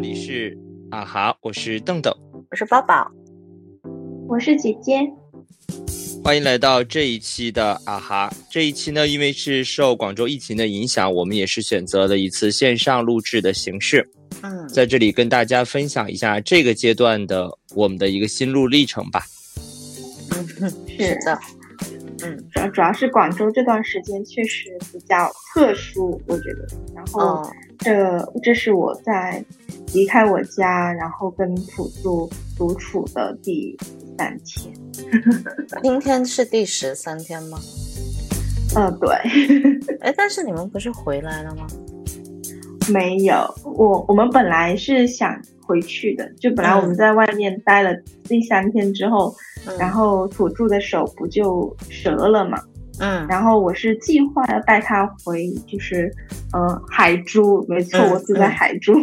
[0.00, 0.56] 这里是
[0.90, 2.10] 啊哈，我是邓邓，
[2.50, 3.06] 我是宝宝，
[4.26, 4.98] 我是姐姐。
[6.24, 8.32] 欢迎来到这一期的啊哈。
[8.50, 14.10] 这一期呢，因为是受广州疫情的影响，我们也是选择了一次线上录制的形式。
[14.40, 19.22] 嗯，在这里跟大家分享一下这个阶段的我们的一个心路历程吧。
[20.30, 21.38] 嗯，是的。
[22.24, 26.66] 嗯，主要主要是广州这段时间确实比较特殊，我觉得。
[26.94, 27.42] 然后，
[27.80, 29.44] 这这是我在
[29.92, 33.76] 离开我家，然后跟土著独处的第
[34.16, 34.74] 三天。
[35.82, 37.58] 今天是第十三天吗？
[38.76, 39.08] 嗯，对。
[40.00, 41.66] 哎，但是你们不是回来了吗？
[42.92, 47.94] 没有，我我们本来是想回去的，就本来我们在外面待了
[48.24, 49.34] 第三天之后。
[49.78, 52.58] 然后土著的手不就折了嘛？
[53.00, 56.12] 嗯，然后我是计划要带他回，就是
[56.52, 58.94] 呃海珠，没错，我住在海珠，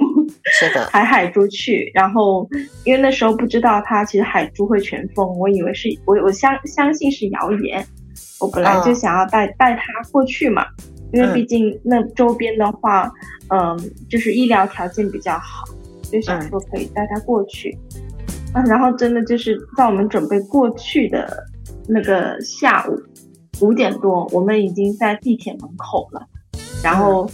[0.59, 1.91] 是的，海海珠去。
[1.93, 2.47] 然后
[2.85, 7.85] 因为那时候不知道他其实海珠会全封，我以为是我我相相信是谣言。
[8.39, 10.63] 我本来就想要带带他过去嘛，
[11.11, 13.11] 因为毕竟那周边的话，
[13.49, 13.75] 嗯，
[14.07, 15.65] 就是医疗条件比较好，
[16.11, 17.75] 就想说可以带他过去。
[18.67, 21.45] 然后真的就是在我们准备过去的
[21.87, 22.95] 那个下午
[23.61, 26.25] 五点多，我们已经在地铁门口了。
[26.83, 27.29] 然后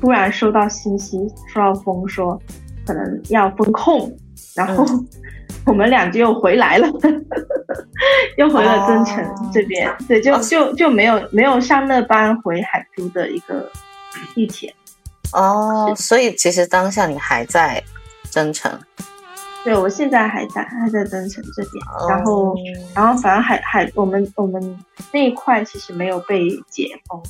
[0.00, 1.18] 突然收到信息，
[1.52, 2.40] 收到风说
[2.86, 4.16] 可能要封控，
[4.54, 4.84] 然后
[5.66, 6.88] 我们俩就又回来了，
[8.36, 9.92] 又回了增城这边。
[10.06, 13.70] 对，就就就没有没有上那班回海珠的一个
[14.34, 14.74] 地铁。
[15.32, 17.82] 哦，所以其实当下你还在
[18.30, 18.72] 增城。
[19.64, 22.54] 对，我现在还在还在增城这边，然后
[22.94, 24.78] 然后反正海海我们我们
[25.12, 27.20] 那一块其实没有被解封。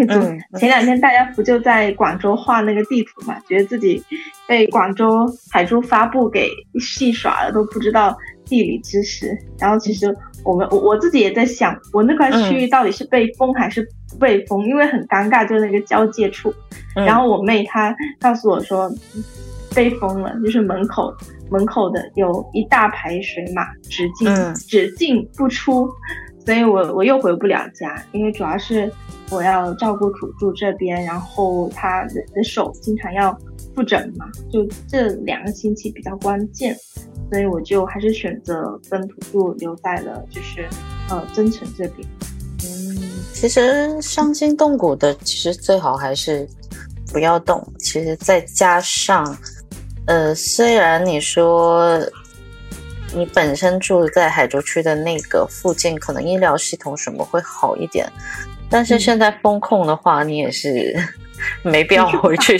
[0.08, 4.02] 嗯，前两天大家不就在广州画那个地图嘛，觉得自己
[4.46, 6.48] 被广州海珠发布给
[6.80, 9.36] 戏耍了，都不知道地理知识。
[9.58, 10.14] 然后其实
[10.44, 14.64] 我们我我自己也在想，我那块区域到底是被封还是不被封？
[14.66, 16.54] 因为很尴尬，就那个交界处。
[16.94, 18.90] 然后我妹她告诉我说。
[19.74, 21.14] 被封了，就是门口
[21.50, 25.88] 门口的有一大排水马，只进只进不出，
[26.44, 28.90] 所以我我又回不了家，因为主要是
[29.30, 32.04] 我要照顾土著这边，然后他
[32.34, 33.36] 的手经常要
[33.74, 36.76] 复诊嘛，就这两个星期比较关键，
[37.30, 40.66] 所以我就还是选择跟土著留在了就是
[41.08, 42.08] 呃增城这边。
[42.64, 42.96] 嗯，
[43.32, 46.46] 其实伤筋动骨的，其实最好还是
[47.12, 47.64] 不要动。
[47.78, 49.24] 其实再加上。
[50.06, 51.98] 呃，虽然你说
[53.14, 58.10] 你本身住在海珠区的那个附近，可能医疗系统什么会好一点，
[58.68, 60.94] 但是现在风控的话，你也是
[61.62, 62.58] 没必要回去。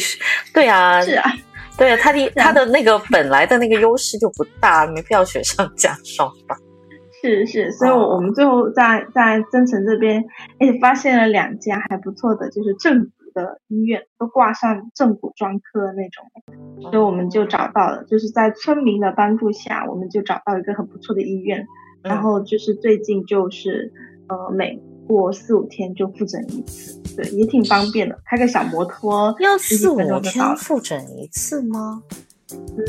[0.52, 1.32] 对啊， 是啊，
[1.76, 6.56] 对啊，他的他的那个本来的那个优势就不大，没必要雪上加霜吧。
[7.22, 10.24] 是是，所以，我我们最后在在增城这边，
[10.58, 13.10] 哎，发现了两家还不错的，就是正。
[13.34, 21.66] 的医院都挂上正骨专科那种，所以我们就找到了，就是在村民的帮助下，我们就找到一个很不错的医院。
[22.02, 23.92] 然后就是最近就是
[24.26, 32.02] 呃，每过四五天就复诊一次，对，也挺方便的，开个小摩托，要四五天复诊一次吗？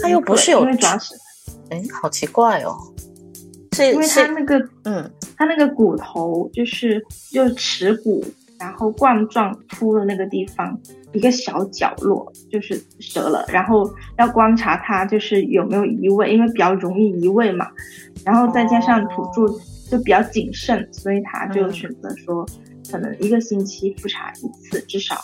[0.02, 1.14] 他又不是有，因为主要是，
[1.70, 2.74] 哎，好奇怪哦，
[3.74, 8.24] 是因为他那个，嗯，他那个骨头就是就耻骨。
[8.62, 10.80] 然后冠状突的那个地方
[11.14, 17.68] 一个小角落就是折了，然后要观察它就是有没有移位，因为比较容易移位嘛。
[18.24, 19.52] 然后再加上土著
[19.90, 22.46] 就比较谨慎，所以他就选择说，
[22.92, 25.16] 可能一个星期复查一次至少。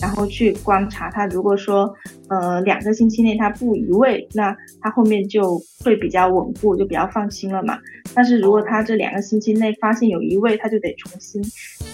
[0.00, 1.92] 然后去观察它，如果说
[2.28, 7.78] 呃两个星期内它不移位，那它后面就会比较稳固，就比较放心了嘛。
[8.14, 11.42] 但是如果它这两个星期内发现有移位，它就得重新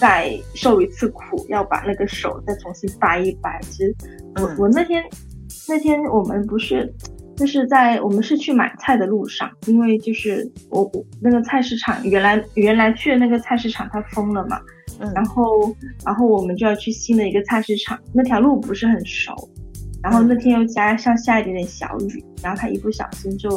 [0.01, 3.59] 再受一次苦，要把那个手再重新掰一掰。
[3.61, 3.95] 其实
[4.37, 5.03] 我我那天
[5.69, 6.91] 那天我们不是
[7.35, 14.59] 就是在我们是去买菜的路上，因为就是我我那个菜市场原来原来去的那个菜市场它封了嘛。
[15.15, 15.75] 然后，
[16.05, 19.33] 然后我们就要去新的一个菜市场，那条路不是很熟，
[20.03, 23.49] 然后那天又加上下一点点小雨，然后他一不小心就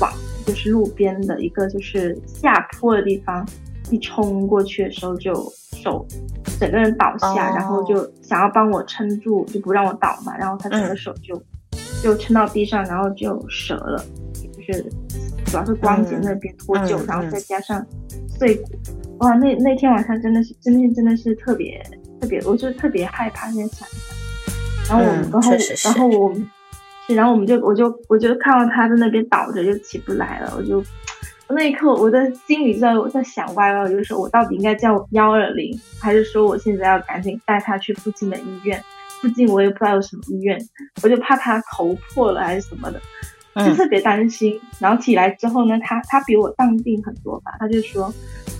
[0.00, 0.12] 往
[0.46, 3.44] 就是路边的一个就是下坡的地方
[3.90, 5.34] 一冲过去的时候，就
[5.72, 6.06] 手
[6.58, 11.40] 整个人倒下，然后就想要帮我撑住，就不让我倒嘛，然后他整个手就
[12.02, 13.38] 就撑到地上，然后就
[13.68, 14.04] 折了，
[14.34, 14.84] 就是
[15.46, 17.84] 主要是关节那边脱臼，然后再加上
[18.28, 18.70] 碎骨。
[19.18, 21.82] 哇，那那天晚上真的是，真的真的是特别
[22.20, 23.88] 特别，我就特别害怕，在想一想。
[24.88, 25.52] 然后我们，然后
[25.84, 26.50] 然后我们
[27.08, 30.82] 然后我们就我就我就看到他在那边倒着就起不来了，我就
[31.48, 38.82] 那一刻我的心里在在想歪歪，就是我到底应该叫幺二零，还是说我现在要赶紧带他去附近的医院？
[39.20, 40.58] 附近我也不知道有什么医院，
[41.02, 43.00] 我就怕他头破了还是什么的，
[43.64, 44.60] 就特别担心。
[44.78, 48.12] 然后起来之后呢，他他比我淡定很多吧，他就说，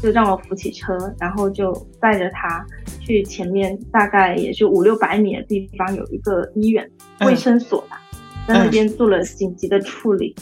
[0.02, 2.64] 就让我扶起车，然后就带着他
[3.00, 6.88] 去前面大概也就五六百米的地方有一个医院
[7.20, 8.00] 卫生所吧，
[8.46, 10.34] 在那边做了紧急的处理。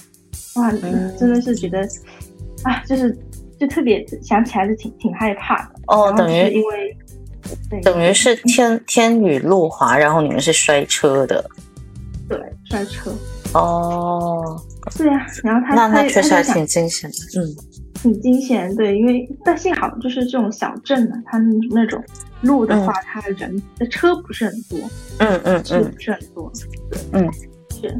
[0.54, 0.70] 哇，
[1.18, 1.84] 真的是觉得
[2.62, 3.16] 啊，就是
[3.58, 5.70] 就特别想起来就挺挺害怕的。
[5.88, 6.96] 哦，等于因为。
[7.82, 11.44] 等于是天天雨路滑，然后你们是摔车的，
[12.26, 13.12] 对，摔车。
[13.52, 14.58] 哦，
[14.96, 17.44] 对啊，然后他那那确实还挺惊险的，嗯，
[18.02, 18.74] 挺惊险。
[18.76, 22.02] 对，因为但幸好就是这种小镇呢，他们那种
[22.40, 24.78] 路的话，他人的车不是很多，
[25.18, 26.50] 嗯嗯车不是很多，
[26.90, 27.30] 对，嗯，
[27.78, 27.94] 是。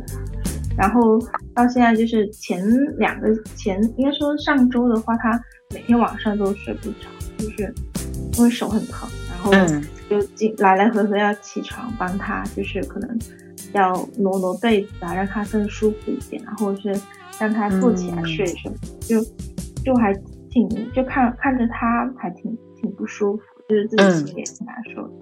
[0.77, 1.19] 然后
[1.55, 2.61] 到现在就是前
[2.97, 5.41] 两个前，应该说上周的话，他
[5.73, 7.75] 每天晚上都睡不着，就是
[8.37, 9.09] 因为手很疼。
[9.29, 9.53] 然后
[10.09, 13.19] 就进来来回回要起床帮他，就是可能
[13.75, 16.95] 要挪挪被子啊，让他更舒服一点，然后是
[17.39, 19.23] 让他坐起来睡什么，就
[19.85, 20.15] 就还
[20.49, 25.15] 挺就看看着他还挺挺不舒服，就是自己心里也挺难受的。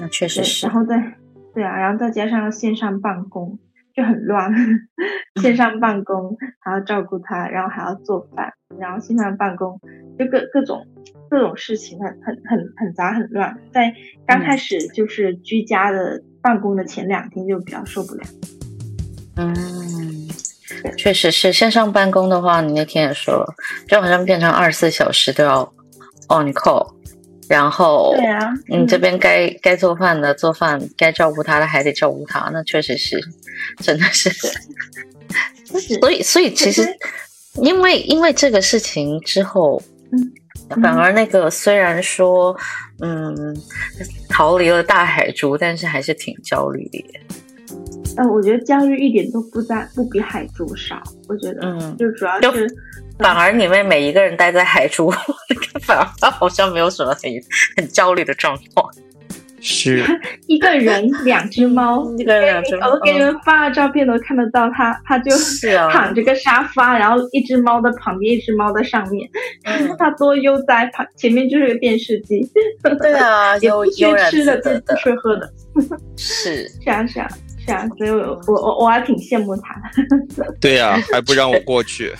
[0.00, 0.66] 那确实是。
[0.66, 0.96] 然后再
[1.54, 3.58] 对啊，然后再加上线上办公
[3.98, 4.52] 就很乱，
[5.42, 9.80] 线上办公还要照顾他，然后还要做饭，然后线上办公
[10.16, 10.86] 就各各种。
[11.30, 13.92] 各种事情很很很很杂很乱，在
[14.26, 18.22] 刚开始就是居家的办公的前两天就比较受不了。
[19.36, 19.54] 嗯，
[20.96, 23.54] 确实是线上办公的话，你那天也说了，
[23.86, 25.70] 就好像变成二十四小时都要
[26.30, 26.94] on call，
[27.48, 33.18] 然后对啊，你这边该该做饭的做饭，该照顾他的还得照顾他，那确实是，
[33.82, 34.30] 真的是。
[36.00, 36.82] 所以所以其实
[37.62, 40.32] 因为因为这个事情之后，嗯。
[40.82, 42.54] 反而那个虽然说，
[43.00, 43.56] 嗯，
[44.28, 47.02] 逃离了大海猪，但是还是挺焦虑的。
[48.18, 51.02] 呃，我觉得焦虑一点都不在，不比海珠少。
[51.26, 52.68] 我觉得，嗯，就主要是，
[53.18, 55.10] 反而你们每一个人待在海珠，
[55.82, 57.30] 反而好像没有什么很
[57.76, 58.90] 很焦虑的状况。
[59.60, 60.04] 是
[60.46, 62.90] 一个人两只猫， 一个人两只猫。
[62.90, 65.32] 我给你们发的照片都看得到，它它就
[65.90, 69.28] 躺着个沙发，然后一只猫的旁边，一只猫在上面，
[69.98, 70.86] 它多悠哉。
[70.94, 72.40] 旁前面就是个电视机，
[73.00, 74.56] 对啊，也不缺吃的，
[74.86, 75.52] 不缺喝的，
[76.16, 77.28] 是是啊是啊
[77.66, 80.54] 是啊，所以我我我还挺羡慕他的。
[80.60, 82.14] 对呀，还不让我过去，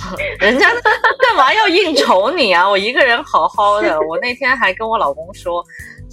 [0.40, 2.68] 人家干嘛要应酬你啊？
[2.68, 5.64] 我一个人好好的，我那天还跟我老公说。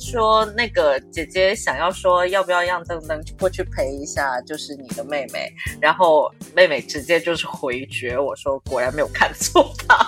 [0.01, 9.97] 说那个姐姐想要说要不要让邓邓过去陪一下，就是你的妹妹，然后妹妹直接就是回绝我说果然没有看错他，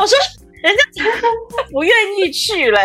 [0.00, 0.16] 我说
[0.62, 0.84] 人家
[1.72, 2.80] 不愿意去嘞。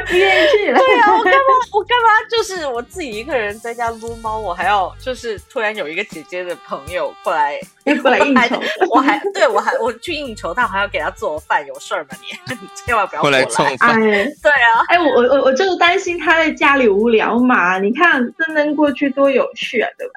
[0.00, 0.78] 不愿意去了。
[0.78, 1.40] 对啊，我干嘛？
[1.72, 2.08] 我干嘛？
[2.30, 7.58] 就是我自己一个人在家撸猫，我还要就是突然有一个姐姐的朋友过来
[8.02, 8.60] 过来 应酬，
[8.90, 12.54] 我还对我还我去应酬，他还要给他做饭，有事儿吗你？
[12.54, 14.00] 你 千万不要过来蹭饭。
[14.00, 17.78] 对啊，哎，我我我就是担心他在家里无聊嘛。
[17.78, 20.12] 你看真能过去多有趣啊，对吧？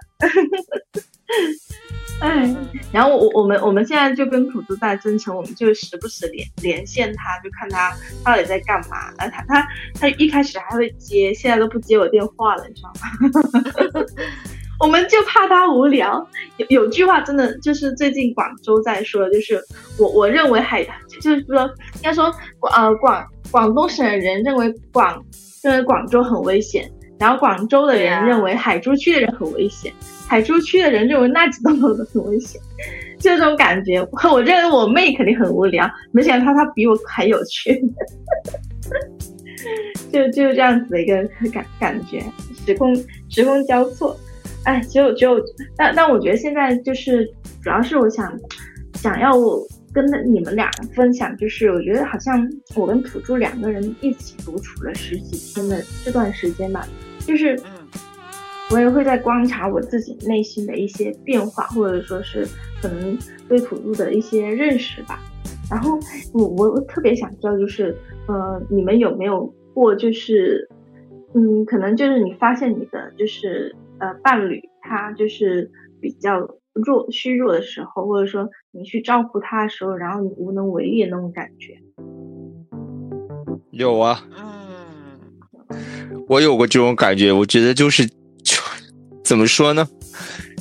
[2.21, 2.55] 哎，
[2.91, 7.93] 然后我我们我们现在就跟土猪在真诚，我们就时不时连连线他，就看他
[8.23, 9.11] 到底在干嘛。
[9.17, 9.67] 呃，他他
[9.99, 14.05] 他一开始还会接，现在都不接我电话了，你知道吗？
[14.79, 16.25] 我们就怕他无聊。
[16.57, 19.61] 有有句话真的就是最近广州在说，就是
[19.97, 20.83] 我我认为海，
[21.21, 21.65] 就是说
[21.95, 25.21] 应该说广呃广广东省的人认为广
[25.61, 26.89] 认为广州很危险，
[27.19, 29.93] 然后广州的人认为海珠区的人很危险。
[30.27, 32.59] 海珠区的人认为那几栋楼都很危险，
[33.19, 34.01] 就这种感觉。
[34.31, 37.79] 我认为我妹肯定很无聊，没想到她比我还有趣，
[40.11, 42.23] 就就这样子的一个感感觉，
[42.65, 42.95] 时空
[43.29, 44.17] 时空交错。
[44.63, 45.39] 哎，就就
[45.75, 47.25] 但但我觉得现在就是
[47.61, 48.33] 主要是我想
[48.95, 49.59] 想要我
[49.93, 56.87] 跟你们俩分享，就是我觉得好像我跟土著两个人一起独处了十几天的这段时间吧，
[57.19, 57.59] 就是。
[58.73, 62.43] 我也会在观察我自己内心的一些变化，或者说是
[62.81, 63.15] 可能
[63.47, 65.19] 对土著的一些认识吧。
[65.69, 65.99] 然后
[66.33, 67.95] 我我特别想知道，就是
[68.27, 70.67] 呃，你们有没有过，就是
[71.35, 75.69] 嗯，可能就是你发现你的就是呃伴侣他就是
[76.01, 76.39] 比较
[76.73, 81.77] 弱虚弱的时候，或者说你去照顾他的时候，然后你无能为力的那种感觉。
[83.69, 84.25] 有啊，
[85.69, 85.77] 嗯，
[86.27, 88.09] 我有过这种感觉，我觉得就是。
[89.33, 89.89] 怎么说呢？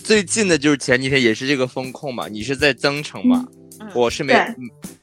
[0.02, 3.47] 最近的就是前几天也是这个风控嘛，你是在增城嘛，
[3.81, 3.91] 嗯。
[3.95, 4.35] 我是没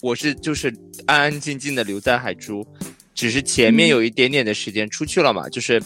[0.01, 0.73] 我是就是
[1.05, 2.65] 安安静静的留在海珠，
[3.13, 3.91] 只是前面嗯。
[3.91, 5.79] 有一点点的时间出去了嘛，就是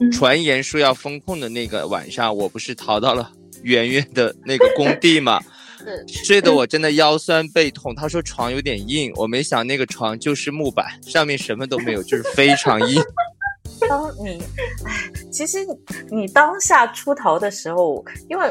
[0.00, 0.10] 嗯。
[0.10, 3.30] 传言说要封控的那个晚上，我不是逃到了
[3.62, 5.38] 圆圆的那个工地嘛，
[6.24, 7.94] 睡得我真的腰酸背痛。
[7.94, 13.02] 他说床有点硬，我没想那个床就是木板，上面什么都没有，就是非常硬。
[13.86, 14.42] 当你，
[14.84, 15.58] 哎，其实
[16.10, 18.50] 你当下出逃的时候，因为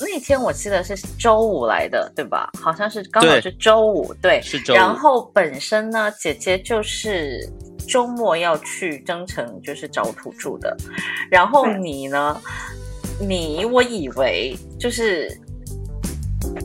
[0.00, 2.50] 那天我记得是周五来的，对吧？
[2.60, 4.40] 好像是刚好是周五，对。
[4.42, 7.48] 是周五然后本身呢，姐姐就是
[7.86, 10.76] 周末要去增城，就是找土著的。
[11.30, 12.40] 然后你呢，
[13.20, 15.38] 你我以为就是。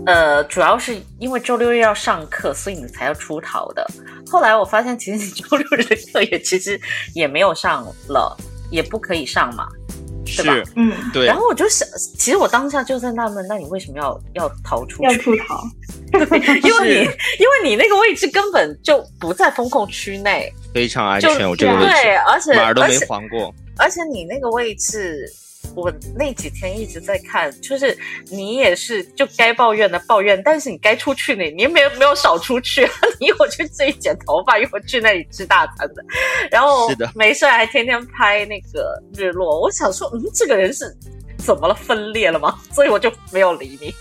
[0.06, 3.86] 呃，主要是因为周六日要上课，所以你才要出逃的。
[4.30, 6.80] 后来我发现，其实你周六日的课也其实
[7.14, 8.36] 也没有上了，
[8.72, 9.68] 也不可以上嘛。
[10.30, 15.10] 是吧，嗯，对然，后我就想，其实我当下就在纳闷，那你为什么要要逃出要？
[15.20, 15.64] 出逃，
[16.12, 16.96] 因为你
[17.40, 21.50] 因为你那个位置根本就不在风控区内，非常安全。
[21.50, 23.56] 我这个位对，而且马儿都没而且黄过。
[23.78, 25.26] 而且你那个位置，
[25.76, 27.98] 我那几天一直在看，就是
[28.32, 36.04] 你也是就该抱怨的抱怨，但是你该出去呢，你也没有没有少出去啊， 你一会儿去这里剪头发，一会儿去那里吃大餐的，
[36.50, 39.62] 然后是的没事还天天拍那个日落。
[39.62, 40.86] 我想说，嗯，这个人是
[41.38, 41.76] 怎么了？
[41.76, 42.60] 分裂了吗？
[42.74, 43.94] 所以我就没有理你。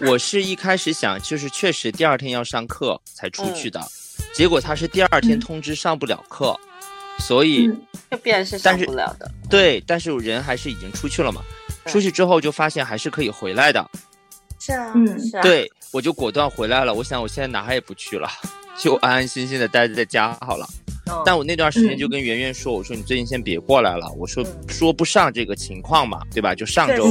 [0.08, 3.80] 我是一开始想，就是确实第二天要上课才出去的，
[4.34, 6.58] 结果他是第二天嗯通知上不了课，
[7.26, 9.30] 所以、嗯就必然是但是上不了的。
[9.48, 11.40] 对，但是人还是已经出去了嘛。
[11.86, 13.90] 出去之后就发现还是可以回来的，
[14.60, 16.92] 是啊，嗯是啊，对我就果断回来了。
[16.92, 18.28] 我想我现在哪儿也不去了，
[18.78, 20.68] 就安安心心的待在家好了。
[21.10, 26.54] 嗯，但我那段时间嗯就跟圆圆说，我说你最近先别过来了，我说嗯说不上这个情况嘛，对吧？
[26.54, 27.08] 就上周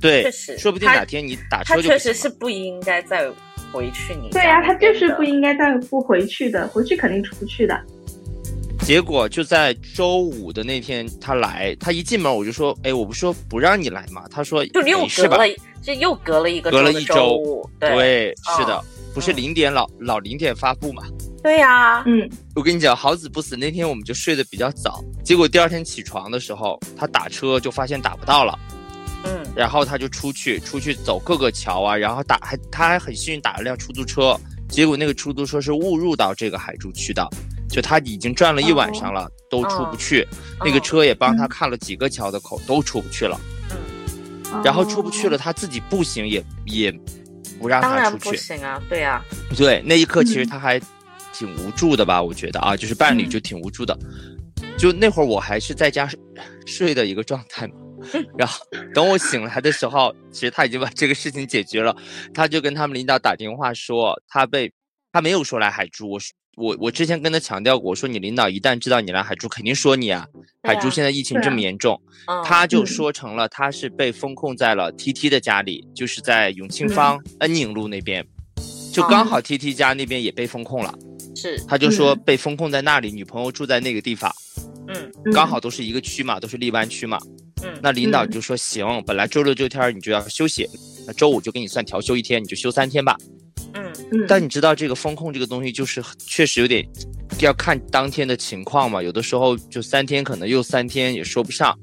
[0.00, 3.30] 对说不定哪天你打车就确实是不应该再
[3.72, 7.80] 回去你对啊，他就是不应该再不回去的，回去肯定出不去的。
[8.82, 15.44] 结果就在周五的那天，他来，他一进门我就说，哎，我不说不让你来嘛，他说就又隔了，
[15.82, 17.90] 这又隔了一个隔了一周五，对。
[17.90, 21.04] 对，是的嗯，不是嗯零点老老零点发布嘛。
[21.42, 28.58] 对呀，嗯，我跟你讲，好死不死，那天我们就睡得比较早，结果第二天起床的时候，他打车就发现打不到了，
[29.24, 29.40] 嗯。
[29.54, 34.36] 然后他就出去出去走各个桥啊，然后打还他还很幸运打了辆出租车，
[34.68, 37.26] 结果那个出租车是误入到这个海珠区的，
[37.70, 40.26] 就他已经转了一晚上了，都出不去，
[40.64, 40.82] 那个嗯。
[40.82, 41.48] 车也帮他嗯。
[41.48, 43.40] 看了几个桥的口，都出不去了，
[44.52, 46.92] 嗯，然后出不去了，哦，他自己步行也也
[47.58, 49.22] 不让他出去，不行啊，对呀，
[49.56, 50.48] 对，那一刻其实嗯。
[50.48, 50.80] 他还
[51.32, 52.20] 挺无助的吧？
[52.22, 53.30] 我觉得啊，就是伴侣嗯。
[53.30, 53.96] 就挺无助的。
[54.76, 56.18] 就那会儿我还是在家睡
[56.66, 57.74] 睡的一个状态嘛，
[58.36, 58.58] 然后
[58.94, 61.94] 等我醒来的时候，其实他已经把这个事情解决了。
[62.34, 64.72] 他就跟他们领导打电话说，他被
[65.12, 66.18] 他没有说来海珠，
[66.60, 70.26] 我我之前跟他强调过，我说你领导一旦知道你来海珠，肯定说你啊。
[70.62, 78.24] 海珠现在疫情这么严重，嗯他就嗯说成了他是被封控在了 T T 的家里，就是在永庆坊恩宁路那边，
[78.92, 80.94] 就刚好 T T 家那边也被封控了。
[81.34, 84.30] 是他就说嗯被封控在那里，女朋友住在那个地方，
[84.88, 87.18] 嗯嗯刚好都是一个区嘛，都是荔湾区嘛。
[87.62, 90.68] 嗯那领导嗯就说行，本来周六周天你就要休息，
[91.06, 93.16] 那周五就给你算调休一天，你就休三天吧。
[93.74, 96.86] 嗯嗯，但你知道这个风控这个东西，就是确实有点
[97.40, 101.78] 要看当天的情况嘛，有的时候就三天可能又三天也说不上。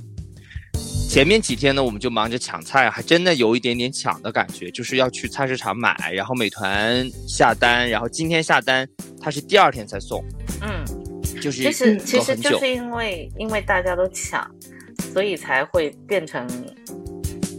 [1.10, 8.88] 前面几天呢，我们就忙着抢菜，还真的有一点点抢的感觉，就是要去菜市场买，然后美团下单，然后今天下单，
[9.22, 10.22] 它是第二天才送，
[10.62, 10.84] 嗯，
[11.42, 12.20] 就是其实嗯其。
[12.20, 14.46] 实就是因为因为大家都抢，
[15.14, 16.46] 所以才会变成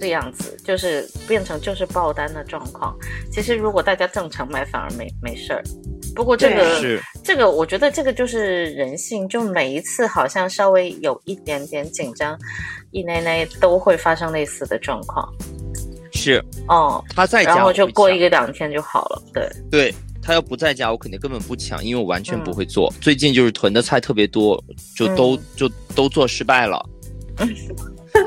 [0.01, 2.97] 这样子，就是变成就是爆单的状况。
[3.31, 5.63] 其实如果大家正常买，反而没没事儿。
[6.15, 12.37] 不过这个是这个，我觉得这个就是人性，就每一次好像稍微有一点点紧张，
[12.91, 15.33] 一内内都会发生类似的状况。
[16.13, 19.23] 是，哦，他在家然后就过一个，两天就好了。
[19.33, 22.93] 对，对他要不在家，我肯定根本不抢，因为我完全不嗯会做。
[23.01, 24.61] 最近就是囤的菜特别多，
[24.97, 26.85] 就都、嗯就都做失败了，
[27.37, 27.49] 嗯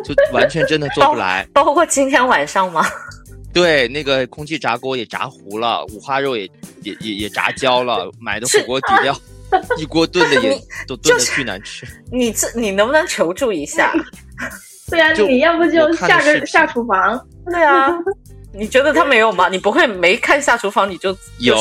[0.04, 1.48] 就完全真的做不来。
[1.54, 2.86] 包括今天晚上吗？
[3.54, 6.50] 对，那个空气炸锅也炸糊了，五花肉也
[6.84, 9.14] 也也也炸焦了，买的火锅底料
[9.78, 10.58] 一锅炖的也
[10.88, 11.86] 都炖的巨难吃。
[12.12, 13.94] 你这你能不能求助一下？
[14.90, 17.90] 对啊，你要不就下个下厨房，对啊，
[18.54, 19.50] 你觉得他没有吗？
[19.50, 21.58] 你不会没看下厨房你就有？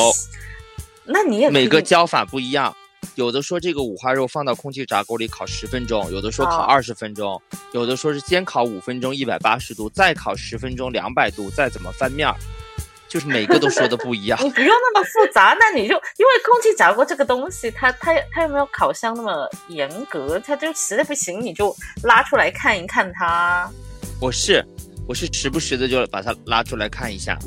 [1.03, 2.73] 那你也每个教法不一样，
[3.21, 7.39] 有的说这个五花肉放到空气炸锅里烤十分钟，有的说烤哦二十分钟，
[7.71, 12.35] 有的说是先烤五分钟一百八十度，再烤十分钟两百度，再怎么翻面儿，
[13.07, 14.39] 就是每个都说的不一样。
[14.43, 23.69] 你不用那么复杂，那你就因为空气炸锅这个东西，它它它又没有烤箱那么严格，它就实在不行你就拉出来看一看它。
[24.19, 24.65] 我是
[25.07, 27.37] 我是时不时的就把它拉出来看一下，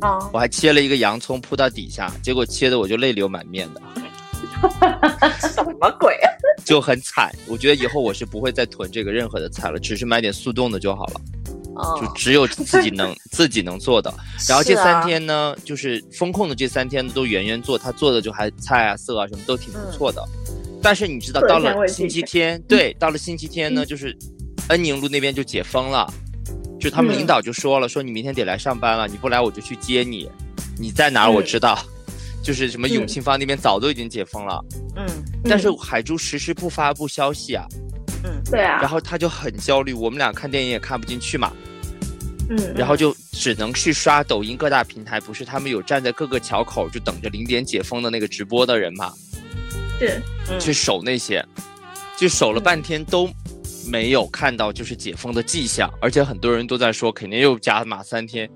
[0.00, 3.82] 啊、我还切了一个洋葱铺到底下，结果切的我就泪流满面的，
[5.52, 6.28] 什么鬼啊？
[6.64, 7.30] 就很惨。
[7.46, 11.20] 我觉得以后我是不会再囤这个任何的菜了，只是买点速冻的就好了。
[11.76, 14.12] 哦就只有自己能 自己能做的。
[14.48, 20.22] 然后这三天呢，就是风控的这三天都圆圆做，他做的就还菜啊色啊什么都挺不错的。
[20.82, 24.16] 但是你知道，到了星期俱天，对，到了星期天呢，就是
[24.68, 26.10] 恩宁路那边就解封了，
[26.80, 30.30] 就他们嗯领导就说了，说你明天得来上班了，你不来我就去接你，
[30.78, 31.78] 你在哪儿我嗯知道。
[32.46, 35.04] 就是什么永庆坊那边早都已经解封了，嗯。
[35.42, 37.66] 但是海珠迟迟不发布消息啊，
[38.22, 38.40] 嗯。
[38.48, 41.50] 对啊，然后他就很焦虑，我们俩看电影也看不进去嘛，
[42.48, 49.12] 嗯，然后就只能去刷抖音各大平台，不是他们有站在各个桥口就等着零点解封的那个直播的人嘛，
[49.98, 50.22] 是。
[50.48, 50.60] 嗯。
[50.60, 51.44] 去守那些，
[52.16, 53.28] 就守了半天都
[53.88, 58.48] 没有看到就是解封的迹象，而且很多人都在说肯定又加码三天，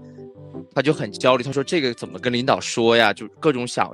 [0.75, 3.13] 他就很焦虑，他说这个怎么跟领导说呀？
[3.13, 3.91] 就各种想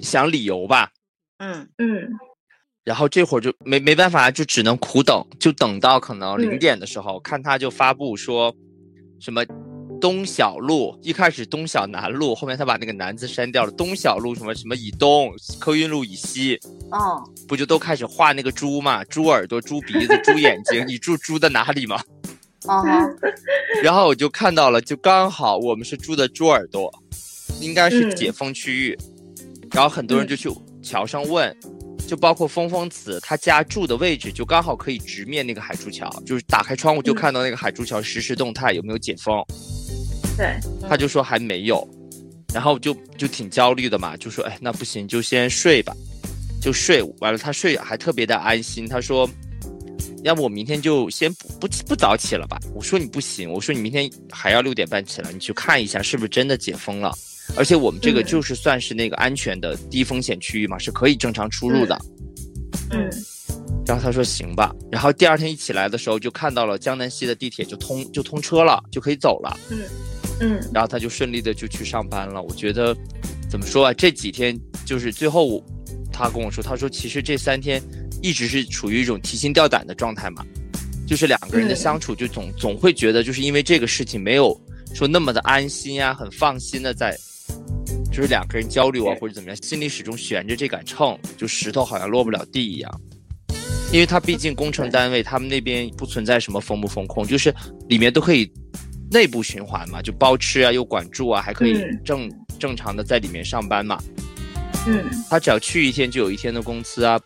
[0.00, 0.90] 想理由吧，
[1.38, 1.68] 嗯。
[1.78, 2.08] 嗯。
[2.84, 8.52] 然后这会儿就没没办法，就只能苦等，就等到可能零嗯点的时候，看他就发布说，
[9.20, 9.44] 什么
[10.00, 16.58] 东小路，一开始东小南路，后面他把那个南字删掉了，东小路什么什么以东，客运路以西，
[16.90, 17.22] 哦。
[17.46, 21.86] 不就都开始画那个猪嘛，猪耳朵、猪鼻子、猪眼睛， 你住猪的哪里
[22.66, 22.74] 嘛？
[22.74, 23.16] 哦。
[23.82, 26.92] 然后我就看到了，就刚好我们是住的猪耳朵，
[27.60, 28.16] 应该是嗯。
[28.16, 28.98] 解封区域，
[29.72, 30.48] 然后很多人就去
[30.82, 31.54] 桥上问，
[32.06, 37.16] 就包括峰峰子他家住的位置，就刚好可以直面那个海珠桥，就是打开窗户就嗯。
[37.16, 39.42] 看到那个海珠桥实时动态有没有解封，
[40.36, 41.88] 对，他就说还没有，
[42.52, 45.94] 然后就就挺焦虑的嘛，就说哎那不行就先睡吧，
[46.60, 47.02] 就睡。
[47.20, 49.28] 完了他睡还特别的安心，他说。
[50.24, 52.58] 要不我明天就先不不不早起了吧？
[52.74, 57.12] 我说你不行，我说你明天还要六点半起来，你去看一下是不是真的解封了。
[57.56, 61.98] 而且我们这个嗯就是算是那个安全的低风险区域嘛，是可以正常出入的。
[62.90, 63.10] 嗯
[63.84, 69.58] 然后他说行吧，然后第二天一起来的时候就看到了江南西的地铁就通就通车了，就可以走了。
[70.40, 72.40] 嗯然后他就顺利的就去上班了。
[72.40, 72.96] 我觉得
[73.50, 73.92] 怎么说啊？
[73.92, 75.64] 这几天就是最后我
[76.22, 77.82] 他跟我说，他说其实这三天
[78.22, 80.44] 一直是处于一种提心吊胆的状态嘛，
[81.06, 84.58] 就是两个人的嗯相处就总、总会觉得就是因为这个事情没有
[84.94, 87.16] 说那么的安心呀、很放心的在。
[88.10, 93.00] 就是两个人交流啊，或者怎么样，心里始终悬着这杆秤，就石头好像落不了地一样。
[93.90, 97.52] 因为他毕竟工程单位，他们那边不存在什么封不封控，就是
[97.88, 98.52] 里面都可以
[99.10, 103.98] 内部循环嘛，就包吃啊，又管住啊，还可以嗯正、正常的在里面上班嘛。
[104.86, 105.24] 嗯。
[105.30, 107.20] 他只要去一天就有一天的工资啊。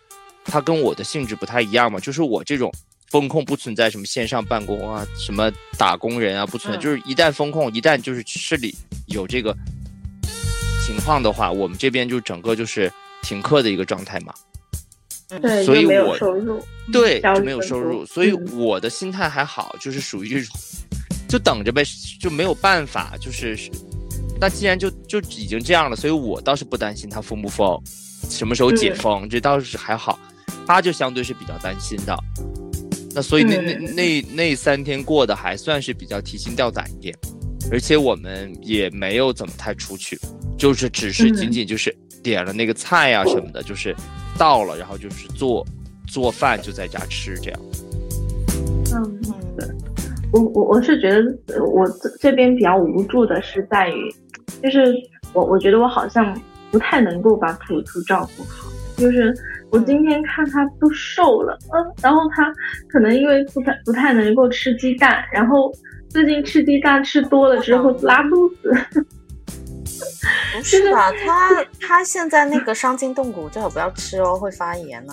[0.48, 2.72] 他跟我的性质不太一样嘛，就是我这种
[3.10, 6.80] 风控不存在什么线上办公啊，什么打工人啊不存在，嗯。
[6.80, 8.72] 就是一旦风控，一旦就是市里
[9.06, 9.52] 有这个
[10.86, 12.92] 情况的话，我们这边就整个就是
[13.22, 14.32] 停课的一个状态嘛。
[15.28, 18.56] 对，所以就没有我收入，对，就没有收入，所以嗯。
[18.56, 20.56] 我的心态还好，就是属于这种，
[21.28, 21.82] 就等着呗，
[22.20, 23.58] 就没有办法，就是，
[24.38, 27.80] 那既然就就已经这样了，所以我倒是不担心他封不封，
[28.28, 30.18] 什么时候解嗯封，这倒是还好，
[30.66, 32.14] 他就相对是比较担心的，
[33.14, 37.16] 那所以那那嗯那那三天过得还算是比较提心吊胆一点，
[37.72, 40.18] 而且我们也没有怎么太出去，
[40.58, 43.96] 就是只是嗯仅仅就是点了那个菜啊什么的，就是
[44.36, 45.66] 到了，然后就是做
[46.06, 47.60] 做饭就在家吃这样。
[48.92, 49.20] 嗯。
[49.22, 49.76] 嗯
[50.32, 51.18] 我我我是觉得
[51.54, 54.14] 呃我这这边比较无助的是在于，
[54.62, 54.94] 就是
[55.32, 56.38] 我我觉得我好像
[56.70, 59.34] 不太能够把图图照顾好，就是
[59.70, 62.52] 我今天看他都瘦了，嗯，然后他
[62.88, 65.72] 可能因为不太不太能够吃鸡蛋，然后
[66.08, 68.72] 最近吃鸡蛋吃多了之后拉肚子，
[70.56, 71.12] 不是吧？
[71.12, 75.12] 他他现在那个伤筋动骨，最好不要吃哦，会发炎呢、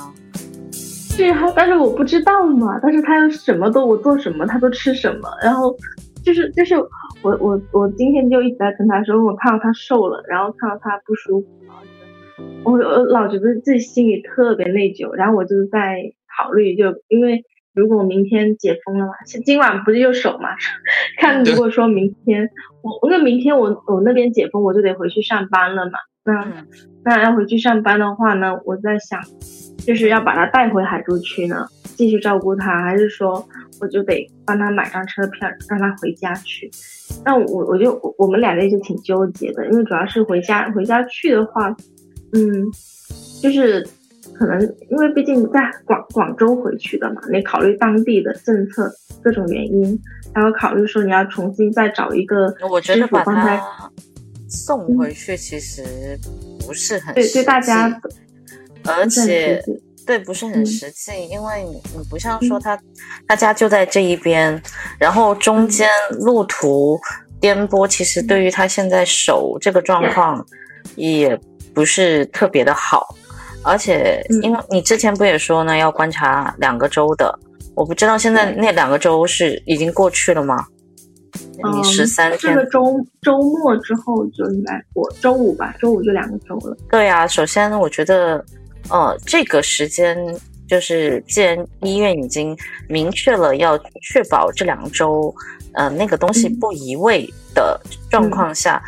[0.71, 5.75] 是啊，但是我不知道嘛，但是他又什么都我做什么他都吃什么，然后
[6.23, 6.75] 就是就是
[7.21, 11.47] 我我我今天就一直在跟他说，我看到他瘦了，然后看到他不舒服，
[12.63, 15.97] 我我老觉得自己心里特别内疚，然后我就在
[16.37, 19.13] 考虑，就因为如果明天解封了嘛，
[19.45, 20.49] 今晚不是又守嘛？
[21.19, 22.49] 看如果说明天
[22.81, 25.91] 我，因为明天我我那边解封，我就得回去上班了嘛。
[26.25, 26.65] 那
[27.03, 29.19] 那要回去上班的话呢，我在想，
[29.85, 33.45] 就是要把他带回海珠区呢，继续照顾他，还是说
[33.83, 36.71] 我就得帮他买张车票，让他回家去？
[37.25, 41.75] 那我我就我们俩个就挺纠结的，因为主要是回家回家去的话，
[42.33, 42.41] 嗯，
[43.41, 43.85] 就是。
[44.35, 48.91] 可能因为毕竟在广广州回去的嘛，你考虑当地的政策
[49.21, 50.01] 各种原因，
[50.33, 53.61] 然后考虑说你要重新再找一个，我觉得把他
[54.49, 55.83] 送回去其实
[56.65, 58.01] 不是很对对大家，
[58.85, 59.81] 而且对
[60.19, 62.79] 不是很实际，因为你你不像说他
[63.27, 64.61] 他家就在这一边，
[64.99, 65.89] 然后中间
[66.19, 66.99] 路途
[67.39, 70.45] 颠簸，其实对于他现在手这个状况
[70.95, 71.39] 也
[71.73, 73.15] 不是特别的好。
[73.65, 77.39] 而且，因为你之前不也说呢，要观察两个周的，
[77.75, 80.67] 我不知道现在那两个周是已经过去了吗？
[81.73, 82.53] 你，十三天。
[82.53, 82.83] 这个周
[83.21, 86.75] 周末之后就应该过，周五吧，周五就两个周了。
[86.89, 88.43] 对啊，首先我觉得，
[88.89, 90.17] 呃，这个时间
[90.67, 95.33] 就是既然医院已经明确了要确保这两周，
[95.73, 98.81] 呃，那个东西不移位的状况下，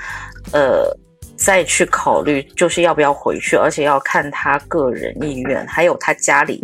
[0.53, 0.95] 呃。
[1.37, 6.61] 再去考虑，就是要不要回去，而且要看他个人意愿，还有他家里，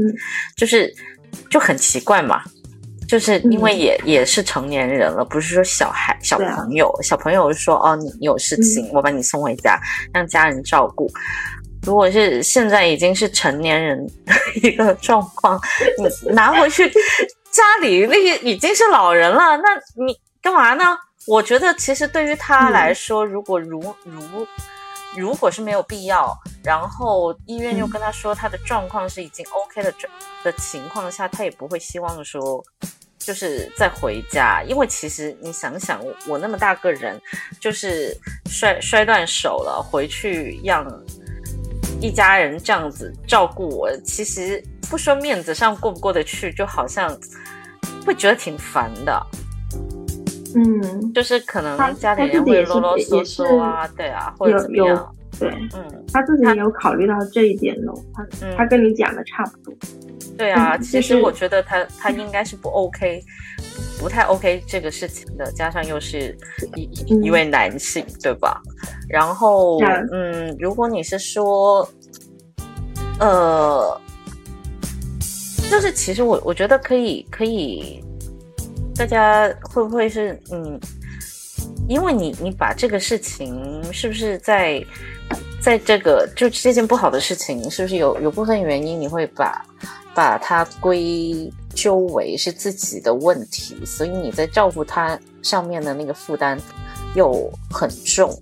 [0.55, 0.89] 就是
[1.49, 2.41] 就很奇怪嘛，
[3.05, 9.77] 就是因为也也是成年人了，不是说小孩小朋友，小朋友说哦，你有事情，我把你送回家，
[10.13, 11.11] 让家人照顾。
[11.83, 14.33] 如果是现在已经是成年人的
[14.67, 15.59] 一个状况，
[15.97, 16.89] 你 拿回去
[17.51, 20.97] 家里那些已经是老人了，那你干嘛呢？
[21.27, 24.47] 我觉得其实对于他来说，如果如如
[25.15, 29.93] 如果是没有必要，然后医院又跟他说他的状况是已经 OK 的
[30.43, 32.63] 的情况下，他也不会希望说
[33.19, 37.21] 就是再回家，因为其实你想想，我那么大个人，
[37.59, 38.17] 就是
[38.49, 40.83] 摔摔断手了，回去让
[42.01, 47.15] 一家人这样子照顾我，其实不说面子上过不过得去，就好像
[48.05, 49.25] 会觉得挺烦的。
[50.53, 59.73] 嗯，就是可能家里人会啰啰嗦嗦啊，对啊，或者怎么样，对，嗯，他自己也有考虑到这一点喽，他他跟你讲的差不多，
[60.37, 63.23] 对啊，其实我觉得他他应该是不 OK，
[63.99, 66.37] 不太 OK 这个事情的，加上又是
[66.75, 66.89] 一
[67.25, 68.61] 一位男性，对吧？
[69.09, 69.79] 然后，
[70.11, 71.87] 嗯，如果你是说，
[73.19, 74.01] 呃，
[75.69, 78.03] 就是其实我我觉得可以可以。
[78.93, 80.79] 大家会不会是嗯？
[81.87, 84.85] 因为你你把这个事情是不是在
[85.59, 89.65] 在这个就这件不好的事情，是不是有有部分原因你会把
[90.13, 96.57] 把它归咎为是自己的问题，所以你在照顾他上面的那个负担
[97.15, 98.33] 又很重，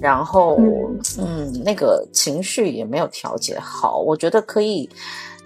[0.00, 0.56] 然后
[1.18, 3.98] 嗯，那个情绪也没有调节好。
[3.98, 4.88] 我觉得可以，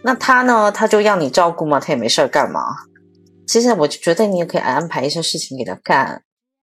[0.03, 1.81] 那他呢，他就让你照顾吗？
[1.81, 2.61] 他也没事儿干嘛？
[3.47, 6.23] 其实我觉得你也可以安排一些事情给他干，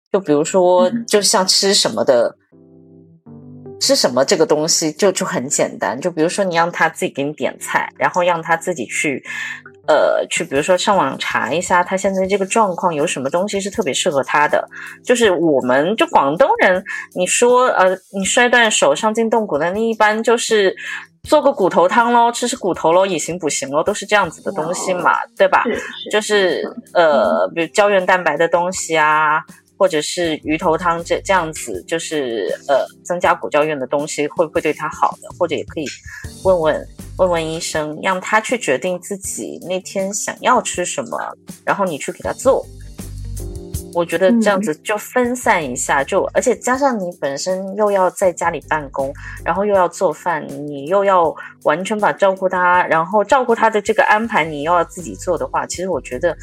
[0.10, 2.34] 就比如说，就像吃什么的，
[3.82, 6.00] 吃什么这个东西就就很简单。
[6.00, 9.22] 就比如说，你让他自己给你点菜，然后让他自己去，
[9.88, 14.68] 呃，去比如说上网查一下他现在这个状况有什么东西是特别适合他的。
[15.04, 16.84] 就是我们就广东人，
[17.16, 20.76] 你说呃，你摔断手伤筋动骨的，那一般就是。
[21.24, 25.62] 做个骨头汤喽，吃吃骨头喽，以形补形喽，都是这样子的东西嘛，对吧？
[26.10, 29.44] 就是呃，比如胶原蛋白的东西啊，
[29.78, 35.28] 或者是鱼头汤这这样子，就是呃，增加骨胶原的东西，会不会对他好的？
[35.38, 35.86] 或者也可以
[36.46, 41.18] 问问问问医生，让他去决定自己那天想要吃什么，
[41.66, 42.66] 然后你去给他做。
[43.94, 49.12] 我觉得这样子就分散一下，就而且加上你本身又要在家里办公，
[49.44, 56.38] 然后又要做饭，你又要完全把照顾他，然后照顾他的这个安排你又要自己做的话，其实我觉得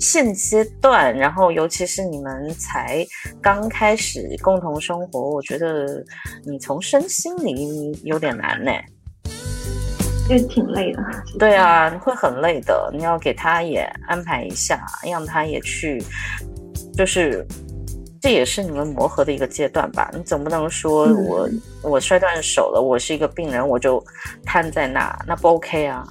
[0.00, 3.06] 现阶段，然后尤其是你们才
[3.40, 6.04] 刚开始共同生活，我觉得
[6.44, 8.97] 你从身心里有点难呢，因
[10.28, 11.02] 为挺累的。
[11.38, 16.02] 对啊，会很累的，你要给他也安排一下，让他也去。
[16.96, 17.46] 就是，
[18.20, 20.10] 这也是你们磨合的一个阶段吧。
[20.12, 21.48] 你总不能说我
[21.82, 24.02] 我摔断手了，我是一个病人，我就
[24.44, 26.04] 瘫在那，那不 OK 啊。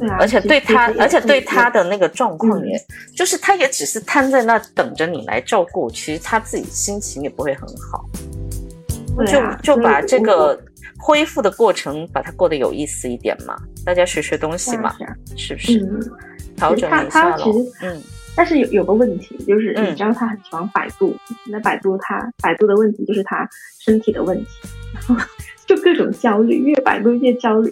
[0.00, 0.16] 对啊。
[0.18, 2.76] 而且对他，而且对他的那个状况，也
[3.16, 8.04] 就是他也只是瘫在那等着你来照顾，其实他自己心情也不会很好。
[9.26, 10.58] 就就把这个
[10.98, 13.56] 恢复的过程，把它过得有意思一点嘛。
[13.84, 14.94] 大家学学东西嘛，
[15.36, 15.80] 是不是？
[16.56, 18.02] 调整他一下咯他其实嗯。
[18.34, 19.92] 但是有有个问题，就是嗯。
[19.92, 21.16] 你知道他很喜欢百度，
[21.46, 24.50] 那百度他百度的问题就是他身体的问题，
[24.94, 25.16] 然 后
[25.66, 27.70] 就各种焦虑，越百度越焦虑，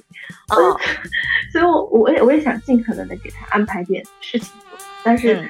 [0.49, 0.79] 哦。
[1.53, 4.53] 所以我我也我也想尽可能的给他安排点事情。
[4.61, 4.70] 做，
[5.03, 5.49] 但是嗯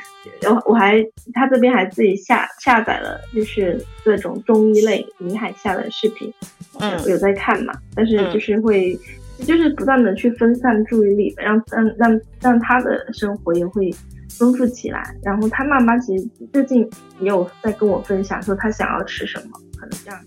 [0.50, 6.32] 我我还他这边还自己下下载了就是各种中医类米海下的视频，
[6.78, 8.98] 嗯有在看嘛，但是嗯就是会。
[9.46, 13.90] 就是不断的去分散注意力，让让让让他的生活也会
[14.28, 15.02] 丰富起来。
[15.22, 16.86] 然后他妈妈其实最近
[17.20, 20.20] 也有在跟我分享说他想要吃什么，可能这样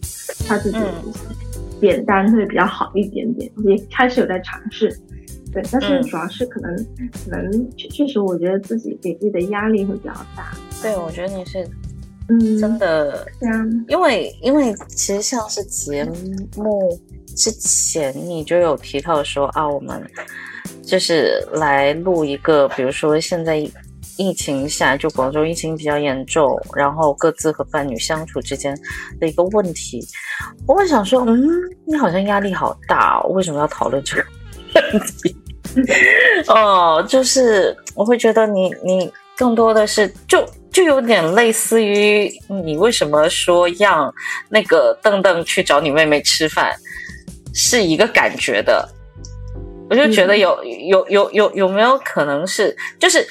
[0.47, 1.13] 他自己嗯
[1.79, 4.89] 点单会比较好一点点，也开始有在尝试。
[5.53, 6.75] 对，但是嗯主要是可能、
[7.23, 10.51] 可能确确实我觉得自己给自己的压力会比较大。
[10.81, 11.67] 对，我觉得你是
[12.29, 13.27] 嗯，真的
[13.87, 16.03] 因为因为其实像是节
[16.55, 16.97] 目
[17.35, 20.01] 之前你就有提到说啊，我们
[20.81, 23.57] 就是来录一个，比如说现在
[24.17, 28.77] 疫情下，就广州疫情比较严重，然后各自和伴侣相处之间
[29.19, 29.99] 的一个问题，
[30.67, 31.49] 我会想说，嗯，
[31.85, 34.23] 你好像压力好大、哦，为什么要讨论这个
[34.93, 35.35] 问题？
[36.47, 42.29] 哦，就是我会觉得你你更多的是就就有点类似于
[42.63, 44.13] 你为什么说让
[44.49, 46.75] 那个邓邓去找你妹妹吃饭，
[47.53, 48.87] 是一个感觉的。
[49.89, 53.27] 我就觉得有、有有有有没有可能是就是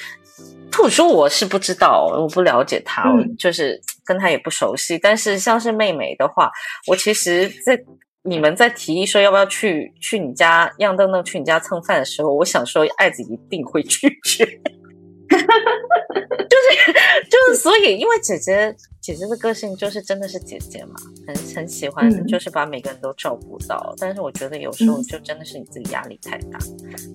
[0.71, 4.97] 兔叔我是不知道，我不了解他，嗯就是跟他也不熟悉。
[4.97, 6.49] 但是像是妹妹的话，
[6.87, 7.77] 我其实在
[8.23, 14.45] 你们在提议说要不要去去你家让邓邓去你家蹭饭的时候，我想说爱子一定会拒绝。
[14.45, 16.93] 就 是
[17.29, 20.93] 就是，所以因为姐姐姐姐的个性就是真的是姐姐嘛，
[21.27, 23.93] 很很喜欢，嗯就是把每个人都照顾到。
[23.99, 26.57] 但是我觉得有时候嗯就真的是你自己压力太大，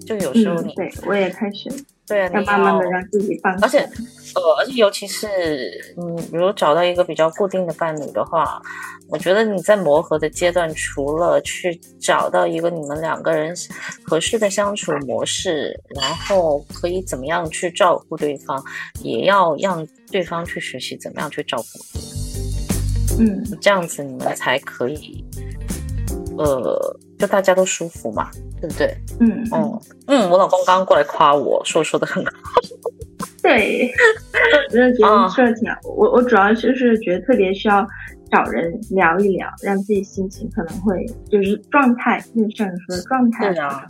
[0.06, 1.70] 就有时候嗯你、，对我也开始
[2.06, 3.62] 对啊，要你慢慢的让自己放松。
[3.66, 3.78] 而且
[4.34, 8.60] 呃，而且尤其是嗯，如果找到一个比较固定的伴侣的话，
[9.08, 13.54] 我觉得你在磨合的阶段，除了去找到一个你们两个人
[14.04, 18.62] 合适的相处模式，然后可以怎么样去照顾对方，
[19.02, 25.24] 也要让对方去学习怎么样去照顾你，嗯这样子你们才可以，
[26.36, 28.96] 呃，就大家都舒服嘛，对不对？
[29.20, 32.32] 嗯嗯嗯，我老公刚刚过来夸我说说的很好。
[33.42, 33.90] 对，
[34.68, 35.76] 我真的觉啊得说的挺好。
[35.84, 37.86] 我我主要就是觉得特别需要
[38.30, 43.52] 找人聊一聊，让自己心情可能会就是状态，就是像你说的状态。
[43.52, 43.86] 对啊，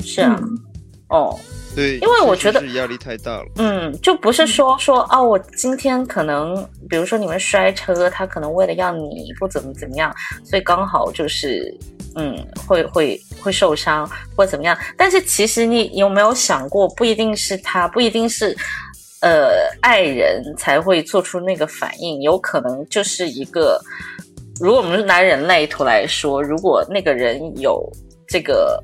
[0.00, 0.58] 是啊，嗯
[1.08, 1.38] 哦，
[1.74, 3.46] 对，因为我觉得压力太大了。
[3.56, 11.76] 嗯，就不是说说哦，我今天可能，比如说你们摔车，他可能为了让你不怎么怎么样，所以刚好就是，
[12.16, 14.78] 嗯，会会会受伤或怎么样。
[14.96, 18.56] 但是其实你有没有想过，不一定是他，不一定是。
[19.20, 23.80] 呃，爱人才会做出那个反应，有可能就是一个，
[24.60, 27.90] 如果我们拿人类图来说，如果那个人有
[28.28, 28.78] 这个，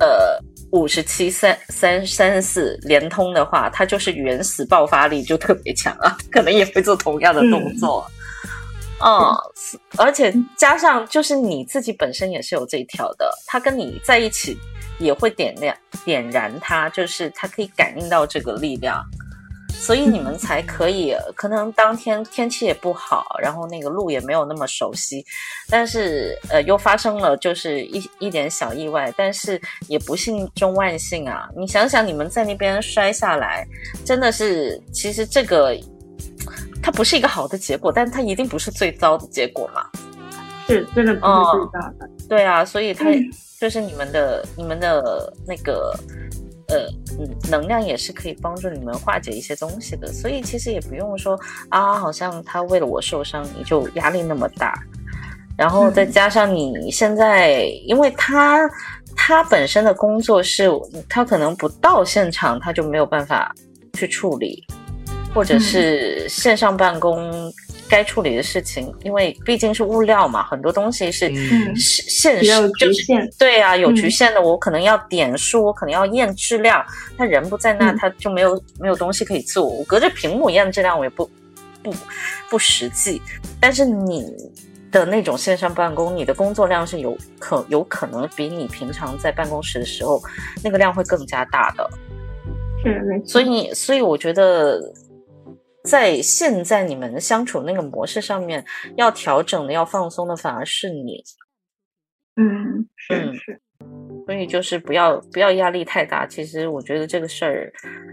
[0.00, 0.36] 呃，
[0.72, 8.04] 五十七三三三十四连通的话，他就是原始爆发力就特别强啊， 可能也会做同样的动作。
[9.04, 9.34] 嗯，
[9.98, 14.56] 而且加上就是你自己本身也是有这一条的，他跟你在一起
[14.98, 19.04] 也会点亮点燃他，就是他可以感应到这个力量，
[19.82, 21.12] 所以你们才可以。
[21.34, 25.24] 可能当天天气也不好，然后那个路也没有那么熟悉，
[25.68, 31.48] 但是呃又发生了就是一一点小意外，但是也不幸中万幸啊！
[31.56, 33.66] 你想想，你们在那边摔下来，
[34.04, 35.76] 真的是其实这个。
[36.84, 39.88] 它不是一个好的结果，但它一定不是最糟的结果嘛？
[40.66, 42.10] 是真的不是最大的。
[42.28, 45.94] 对啊，所以它嗯就是你们的、你们的那个
[46.72, 54.74] 呃嗯能量也是可以帮助你们化解一些东西的，所以其实也不用说啊，好像他为了我受伤，你就压力那么大。
[55.56, 58.68] 然后再加上你现在，因为他
[59.14, 60.70] 他本身的工作是，
[61.08, 63.54] 他可能不到现场，他就没有办法
[63.92, 64.66] 去处理。
[65.34, 67.50] 或者是线上办公
[67.92, 71.30] 该处理的事情，因为毕竟是物料嘛，很多东西是
[71.76, 73.02] 现比较有实，就是。
[73.38, 76.82] 对啊，有局嗯限的，我可能要点数，我可能要验质量，
[77.18, 79.66] 他人不在那，嗯他就没有没有东西可以做。
[79.66, 81.30] 我隔着屏幕验质量，我也不
[81.82, 81.92] 不
[82.48, 83.20] 不实际。
[83.60, 84.24] 但是你
[84.90, 90.22] 的那种线上办公，你的工作量是有可有可能比你平常在办公室的时候
[90.64, 91.90] 那个量会更加大的。
[92.82, 93.22] 是。
[93.26, 94.80] 所以，所以我觉得，
[95.84, 98.64] 在现在你们相处那个模式上面，
[98.96, 101.22] 要调整的、要放松的，反而是你。
[102.36, 103.60] 嗯，是嗯是。
[104.24, 106.24] 所以就是不要不要压力太大。
[106.24, 107.72] 其实我觉得这个事儿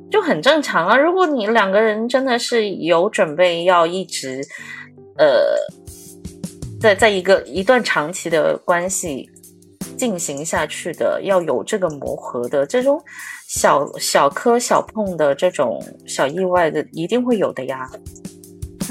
[0.10, 0.98] 就很正常啊。
[0.98, 4.42] 如果你两个人真的是有准备要一直
[5.18, 5.56] 呃
[6.82, 9.30] 在在一个一段长期的关系
[9.96, 13.00] 进行下去的，要有这个磨合的这种
[13.50, 17.90] 小小磕小碰的这种小意外的，一定会有的呀。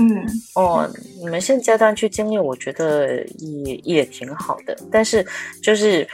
[0.00, 0.90] 嗯，哦，
[1.20, 5.24] 你们现阶段去经历，我觉得也也挺好的，但是
[5.62, 6.06] 就是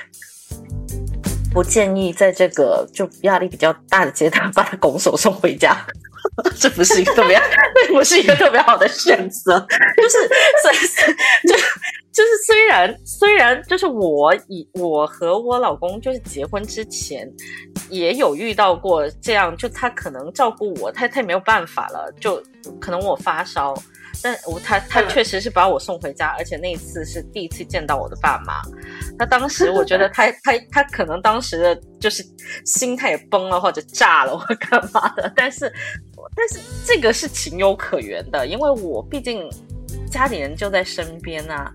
[1.51, 5.75] 不建议在这个就压力比较大的阶段把他拱手送回家，
[6.61, 7.41] 这不是一个特别，
[7.75, 9.59] 这不是一个特别好的选择。
[9.97, 10.19] 就是
[10.63, 10.77] 所以
[11.49, 11.55] 就
[12.15, 17.29] 就是虽然虽然就是我以我和我老公就是结婚之前
[17.91, 22.41] 也有遇到过这样，就他可能照顾我，他他也没有办法了，就
[22.81, 23.75] 可能我发烧。
[24.23, 28.63] 但我他他确实是把我送回家，而且那一次是第一次见到我的爸妈。
[29.19, 32.25] 他当时我觉得他 他他可能当时的就是
[32.65, 35.31] 心态也崩了或者炸了或干嘛的。
[35.35, 35.71] 但是
[36.37, 39.51] 但是这个是情有可原的，因为我毕竟
[40.09, 41.71] 家里人就在身边啊。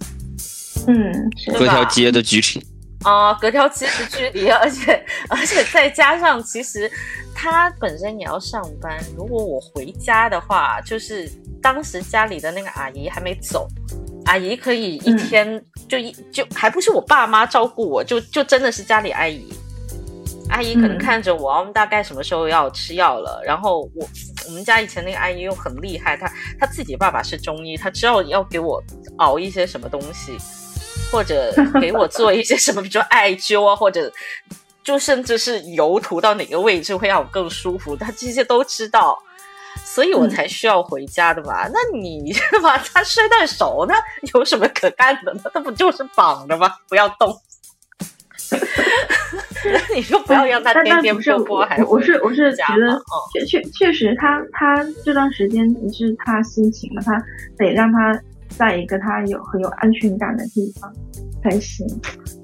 [0.87, 2.65] 嗯，隔条街的距离
[3.03, 6.91] 啊，隔条街的距离，而且 而且再加上其实
[7.33, 11.29] 他本身也要上班，如果我回家的话，就是。
[11.61, 13.67] 当时家里的那个阿姨还没走，
[14.27, 19.53] 阿姨可以一天就一就还不是我爸妈照顾我，就就真的是家里阿姨，
[20.49, 23.43] 阿姨可能看着我，我们大概什么时候要吃药了。
[23.45, 24.07] 然后我
[24.47, 28.81] 我们家以前那个阿姨又很厉害，她她自己爸爸是中医，她知道要给我
[29.17, 30.37] 熬一些什么东西，
[31.11, 34.11] 或者给我做一些什么，比如说艾灸啊， 或者
[34.83, 39.17] 就甚至是油涂到哪个位置会让我更舒服，他这些都知道。
[39.85, 41.67] 所以我才需要回家的嘛？
[41.67, 43.95] 那你 把他摔断手，那
[44.33, 45.41] 有什么可干的呢？
[45.53, 46.75] 那不就是绑着吗？
[46.89, 47.35] 不要动。
[49.63, 52.99] 那你说不要让他颠颠簸簸，还是我是我是觉得
[53.31, 57.23] 确确确实，他他这段时间也是他心情嘛，他
[57.57, 60.93] 得让他在一个他有很有安全感的地方
[61.43, 61.87] 才行。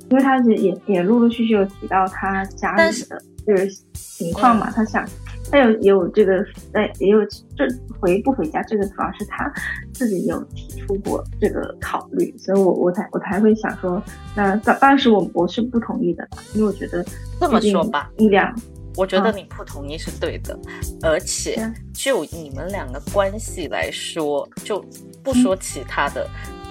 [0.09, 5.05] 因为他也也也陆陆续续有提到他家里的就是情况嘛，他想。
[5.51, 7.19] 他有也有这个，哎，也有
[7.55, 7.67] 这
[7.99, 9.47] 回不回家，这个主要是他
[9.93, 14.01] 自己有提出过这个考虑，所以我我才我才会想说，
[14.35, 17.05] 那当当时我我是不同意的，因为我觉得
[17.39, 18.51] 这么说吧，一两，
[18.95, 20.57] 我觉得你不同意是对的，
[21.03, 24.83] 而且就你们两个关系来说，就
[25.25, 26.25] 不说其他的。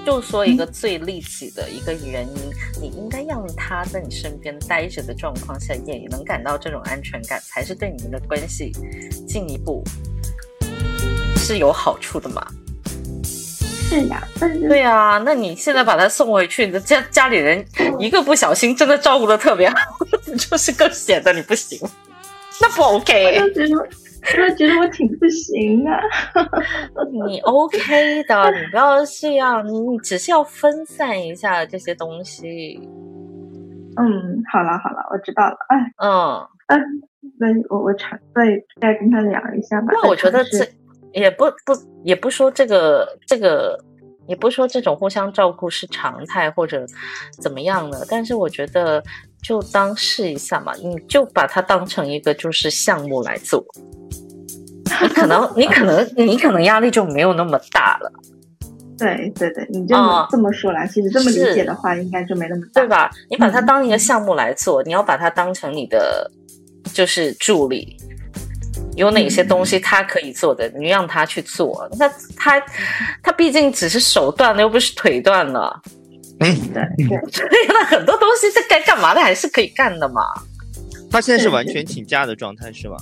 [0.07, 2.37] 就说一个最利己的一个原因，
[2.79, 8.71] 你应该让他在你身边待着的状况下，也能感到这种安全感，才是对你们的关系
[9.27, 9.83] 进一步
[11.39, 12.47] 是有好处的嘛？
[13.25, 14.23] 是呀，
[14.69, 17.65] 对呀，那你现在把他送回去，你的家家里人
[17.99, 19.77] 一个不小心真的照顾的特别好，
[20.37, 21.81] 就是更显得你不行，
[22.61, 23.41] 那不 OK。
[23.41, 23.89] 我觉得
[24.81, 26.01] 我挺不行啊！
[27.29, 32.81] 你 OK 的，你不要这样，你只是要分散一下这些东西。
[33.97, 35.57] 嗯，好了好了，我知道了。
[35.69, 36.81] 哎，嗯嗯，
[37.39, 39.89] 那我我尝再再跟他聊一下吧。
[39.93, 40.67] 那我觉得这
[41.13, 43.79] 也不不也不说这个这个，
[44.27, 46.85] 也不说这种互相照顾是常态或者
[47.41, 49.03] 怎么样的，但是我觉得
[49.45, 53.63] 就当试一下嘛，你就把它当成一个就是项目来做。
[55.03, 58.11] 你可能， 你可能，你可能压力就没有那么大了。
[58.97, 63.11] 对对对，你这么这么说来，其实这么理解的话，应该就没那么大，对吧？
[63.29, 66.31] 你把它当一个项目来做，你要把它当成你的
[66.95, 67.97] 就是助理，
[68.95, 71.87] 有哪些东西他可以做的，你让他去做。
[71.99, 72.63] 那他
[73.21, 75.83] 他毕竟只是手断了，又不是腿断了。
[76.45, 77.19] 嗯，对对，
[77.69, 80.23] 那很多东西他该干嘛的还是可以干的嘛。
[81.11, 82.97] 他现在是完全请假的状态，是吧？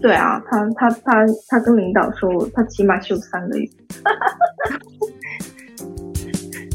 [0.00, 3.68] 对啊，他他他他跟领导说，他起码休三个月。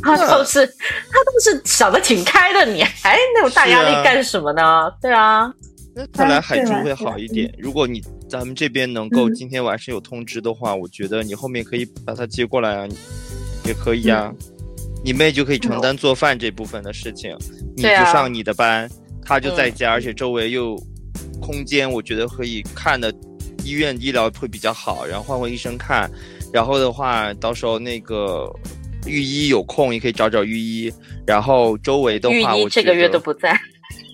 [0.03, 4.91] 他都是他都是想的挺开的，你还那种大压力干什么呢？
[5.01, 5.49] 对啊，
[5.95, 7.53] 那看来海珠会好一点。
[7.57, 12.87] 如果你咱们这边能够今天晚上有通知的话，我觉得你后面可以把他接过来啊，
[13.65, 14.33] 也可以啊。
[15.03, 17.35] 你妹就可以承担做饭这部分的事情，
[17.75, 18.89] 你就上你的班，
[19.23, 20.75] 她就在家，而且周围又。
[21.41, 23.13] 空间我觉得可以看的，
[23.65, 26.09] 医院医疗会比较好，然后换换医生看，
[26.53, 28.49] 然后的话到时候那个
[29.05, 30.89] 御医有空也可以找找御医，
[31.27, 33.51] 然后周围的话，御医这个月都不在。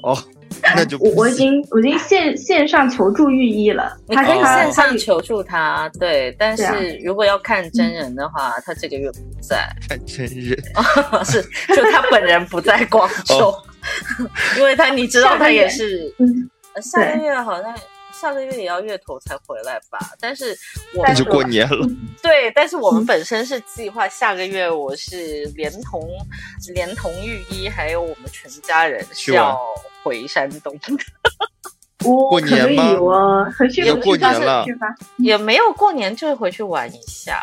[0.02, 0.18] 哦，
[0.76, 9.68] 那就我我已经 我已经线线上求助御医了，你可以线上求助他，对，但是如果要看真人的话，他这个月不在。
[9.88, 10.58] 看真人
[11.26, 11.42] 是
[11.76, 13.54] 就他本人不在广州。
[14.58, 16.14] 因为他你知道他也是，
[16.82, 17.74] 下个月好像
[18.12, 20.56] 下个月也要月头才回来吧，但是
[20.94, 21.88] 我们就过年了。
[22.22, 26.08] 对，但是我们本身是计划下个月我是连同
[26.74, 29.58] 连同御医还有我们全家人是去玩要
[30.04, 30.76] 回山东
[32.04, 32.84] 过年吗？
[32.84, 34.32] 可以哦，回去要过回去吧。
[34.32, 34.96] 年了。
[35.18, 37.42] 也没有过年就是回去玩一下。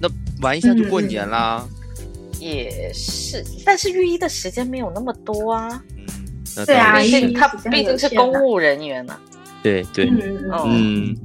[0.00, 0.08] 那
[0.40, 1.66] 玩一下就过年啦。
[2.38, 6.04] 也是，但是御医的时间没有那么多啊，嗯，
[6.56, 7.04] 那对啊当然。
[7.04, 9.18] 是毕竟他毕竟是公务人员呢、
[9.62, 10.08] 对对，
[10.64, 11.16] 嗯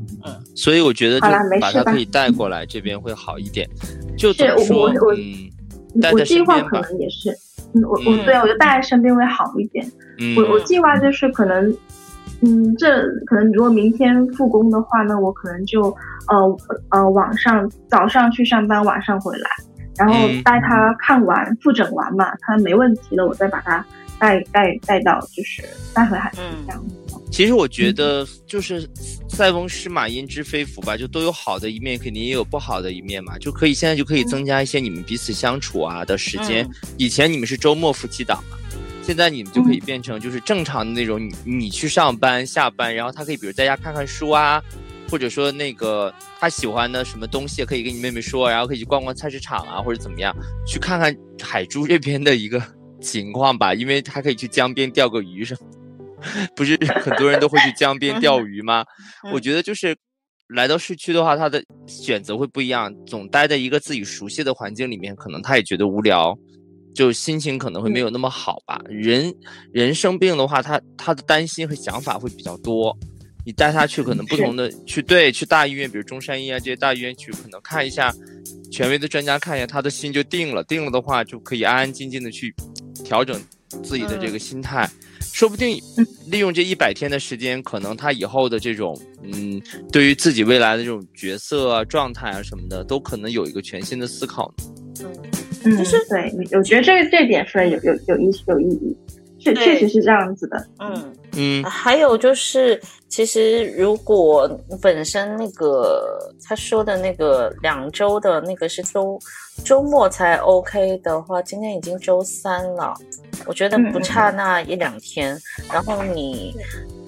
[0.56, 3.70] 所以我觉得就好啦没事吧把他可以带过来，这边会好一点。
[4.18, 6.88] 就怎是么说，我我嗯带我在计划可身边吧。
[6.90, 7.38] 能也是，
[7.74, 9.86] 嗯，我我嗯对我就带在身边会好一点。
[10.20, 11.70] 嗯我我计划就是可能，
[12.42, 15.84] 嗯，这可能如果明天复工的话呢，我可能就
[16.28, 16.58] 呃
[16.90, 19.50] 呃晚上早上去上班，晚上回来，
[19.98, 20.44] 然后嗯。
[20.44, 23.84] 带他看完复诊完嘛，他没问题了，我再把他
[24.20, 25.64] 带带带到就是
[25.94, 26.66] 带回海嗯。
[26.68, 26.84] 这样。
[27.32, 28.86] 其实我觉得就是
[29.42, 36.64] 塞翁失马焉知非福吧，就都有好的一面，肯定也有不好的一面嘛，就可以现在就可以增加一些你们彼此相处啊的时间。
[36.64, 38.58] 嗯以前你们是周末夫妻档嘛，
[39.02, 44.62] 现在你们就可以变成就是正常的那种，你你去上班下班，然后他可以比如在家看看书啊，
[45.10, 50.32] 或者说那个他喜欢的什么东西可以跟你妹妹说，然后可以去逛逛菜市场啊，或者怎么样，
[50.68, 52.62] 去看看海珠这边的一个
[53.02, 55.62] 情况吧，因为他可以去江边钓个鱼什么。
[56.56, 58.84] 不是 很多人都会去江边钓鱼吗？
[59.26, 59.96] 嗯我觉得就是
[60.50, 62.94] 来到市区的话，他的选择会不一样。
[63.06, 66.38] 总待在一个自己熟悉的环境里面，可能他也觉得无聊，
[66.94, 68.82] 就心情可能会没有那么好吧。
[68.90, 69.34] 人
[69.72, 72.98] 人生病的话，他他的担心和想法会比较多。
[73.44, 78.14] 你带他去可能不同的去对去大医院，比如中山医啊这些大医院去，可能看一下
[78.72, 80.64] 权威的专家看一下，他的心就定了。
[80.66, 82.54] 定了的话，就可以安安静静的去
[83.04, 83.42] 调整
[83.84, 84.90] 自己的这个心态。
[85.34, 85.82] 说不定
[86.28, 89.62] 利用这一百天的时间，可能他以后的这种嗯，
[89.92, 95.06] 对于自己未来的这种角色啊、状态啊什么的，都可能有一个全新的思考呢。
[95.64, 98.98] 嗯，就是对，我觉得这个这点是有有有意有意义，
[99.40, 100.68] 确确实是这样子的。
[100.80, 104.50] 嗯，嗯还有就是，其实如果
[104.82, 109.18] 本身那个他说的那个两周的那个是周
[109.64, 112.94] 周末才 OK 的话，今天已经周三了，
[113.46, 115.38] 我觉得不差那一两天。
[115.72, 116.56] 然后你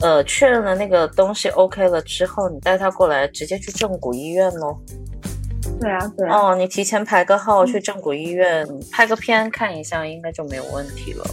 [0.02, 4.78] 呃确认了那个东西 OK 了之后，你带他过来，直接去正骨医院喽。
[5.80, 11.26] 对啊，对啊，哦，你提前排个号去正骨医院拍个片看一下，应该就没有问题了。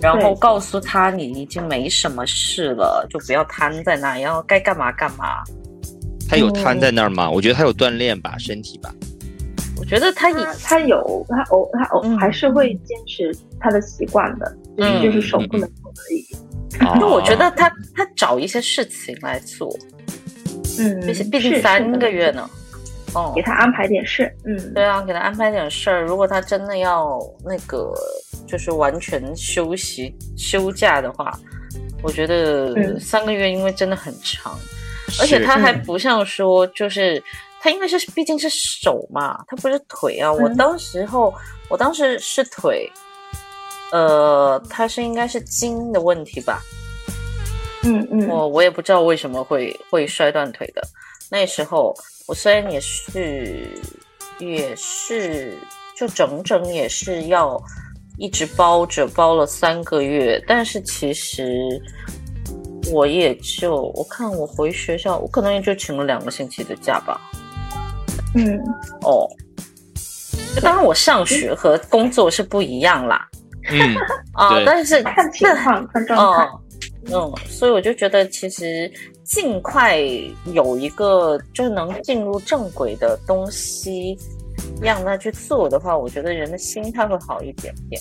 [0.00, 5.42] 然后告诉他你已经没什么事了，就不要瘫在那，然后该干嘛干嘛。
[6.28, 7.30] 他有瘫在那儿吗？
[7.30, 8.92] 我觉得他有锻炼吧，身体吧。
[9.78, 16.36] 我觉得他已他他有他偶他偶嗯还是会坚持他的习惯的，就是嗯就是手不能动而已。
[17.00, 19.68] 就我觉得哦他他找一些事情来做，
[20.78, 22.48] 嗯，毕竟毕竟三个，月呢。
[23.14, 24.30] 哦，给他安排点事。
[24.44, 26.02] 嗯，对啊，给他安排点事儿。
[26.04, 27.90] 如果他真的要那个，
[28.46, 31.32] 就是完全休息休假的话，
[32.02, 34.52] 我觉得嗯三个月因为真的很长，
[35.20, 37.22] 而且他还不像说就是。
[37.66, 40.32] 他应该是，毕竟是手嘛，他不是腿啊。
[40.32, 41.34] 我嗯当时候，
[41.68, 42.88] 我当时是腿，
[43.90, 46.62] 呃，他是应该是筋的问题吧。
[47.82, 50.82] 嗯嗯，我我也不知道为什么会会摔断腿的。
[51.28, 51.92] 那时候
[52.28, 53.68] 我虽然也是
[54.38, 55.58] 也是
[55.96, 57.60] 就整整也是要
[58.16, 61.82] 一直包着包了三个月，但是其实
[62.92, 67.20] 我也就我看我回学校，我可能也就请了两个星期的假吧。
[68.34, 68.58] 嗯
[69.02, 69.28] 哦，
[70.62, 73.26] 当然我上学和工作是不一样啦。
[73.70, 73.80] 嗯，
[74.34, 76.44] 啊、对但是看情况看状态。
[76.44, 76.60] 哦，
[77.12, 78.90] 嗯，所以我就觉得其实
[79.24, 79.98] 尽快
[80.52, 84.16] 有一个就是能进入正轨的东西，
[84.80, 88.00] 让他去做的话，我觉得人的心态会好一点点，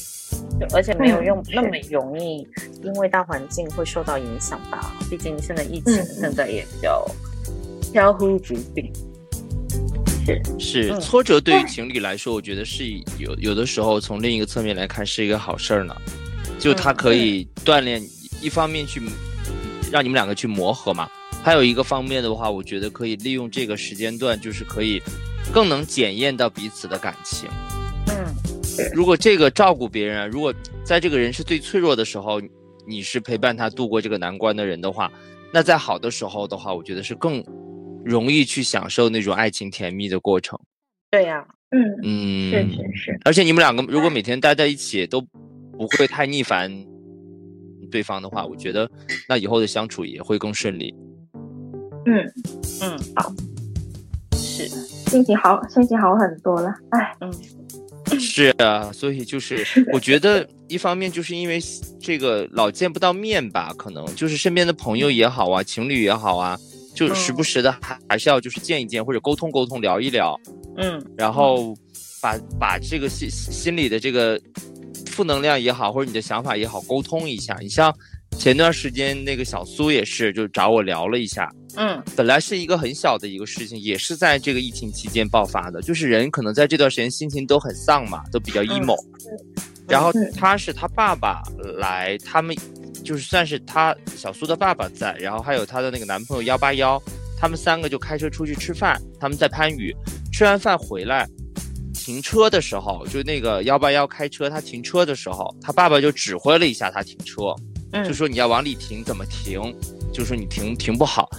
[0.60, 2.48] 就而且没有嗯用、那么容易
[2.84, 4.94] 因为大环境会受到影响吧。
[5.10, 7.06] 毕竟现在疫情现在也比较
[7.92, 8.92] 飘忽不定。
[8.96, 9.15] 嗯
[10.60, 12.84] 是挫折对于情侣来说，我觉得是
[13.18, 15.96] 有有的时候从另一个侧面来看是一个好事儿呢，
[16.60, 18.02] 就他可以锻炼，
[18.42, 19.02] 一方面去
[19.92, 21.10] 让你们两个去磨合嘛，
[21.44, 25.02] 还有一个方面的话，我觉得可以利用这个时间段，就是可以
[25.54, 27.50] 更能检验到彼此的感情。
[28.08, 28.36] 嗯。
[28.94, 30.54] 如果这个照顾别人啊，如果
[30.84, 32.42] 在这个人是最脆弱的时候，
[32.88, 35.12] 你是陪伴他度过这个难关的人的话，
[35.52, 37.44] 那在好的时候的话，我觉得是更
[38.06, 40.58] 容易去享受那种爱情甜蜜的过程。
[41.10, 46.72] 对呀、嗯，嗯，确实是，而且你们两个如果每天待在一起，都不会太腻烦
[47.90, 48.90] 对方的话，我觉得
[49.28, 50.94] 那以后的相处也会更顺利。
[52.06, 52.32] 嗯，
[52.82, 53.34] 嗯，好，
[54.34, 54.68] 是，
[55.10, 56.74] 心情好，心情好很多了。
[56.92, 57.34] 哎，嗯
[58.20, 61.60] 是啊，所以就是 我觉得一方面就是因为
[62.00, 66.58] 这个老见不到面吧，可能就是身边的朋友也好啊，情侣也好啊，
[66.96, 70.40] 就时不时的还还是要就是见一见或者沟通沟通聊一聊，
[70.78, 71.76] 嗯然后
[72.22, 74.42] 把把这个心心里的这个
[75.08, 77.56] 负能量也好，或者你的想法也好，沟通一下。
[77.62, 77.94] 你像
[78.38, 85.82] 前段时间那个小苏也是，就找我聊了一下，嗯本来是一个很小的一个事情，也是在这个疫情期间爆发的。
[85.82, 88.98] 就是人可能在这段时间心情都很丧嘛，都比较 emo。
[89.88, 91.42] 然后嗯他是他爸爸
[91.78, 92.56] 来，他们
[93.06, 97.02] 就是算是他小苏的爸爸在，然后还有她的那个男朋友幺八幺，
[97.40, 99.00] 他们三个就开车出去吃饭。
[99.20, 99.96] 他们在番禺
[100.34, 101.30] 吃完饭回来，
[101.94, 107.56] 停车的时候，就那个幺八幺开车，他停车的时候，他爸爸就指挥了一下他停车，
[107.94, 109.62] 嗯，就说你要往里停，怎么停，
[110.12, 111.30] 就说你停停不好，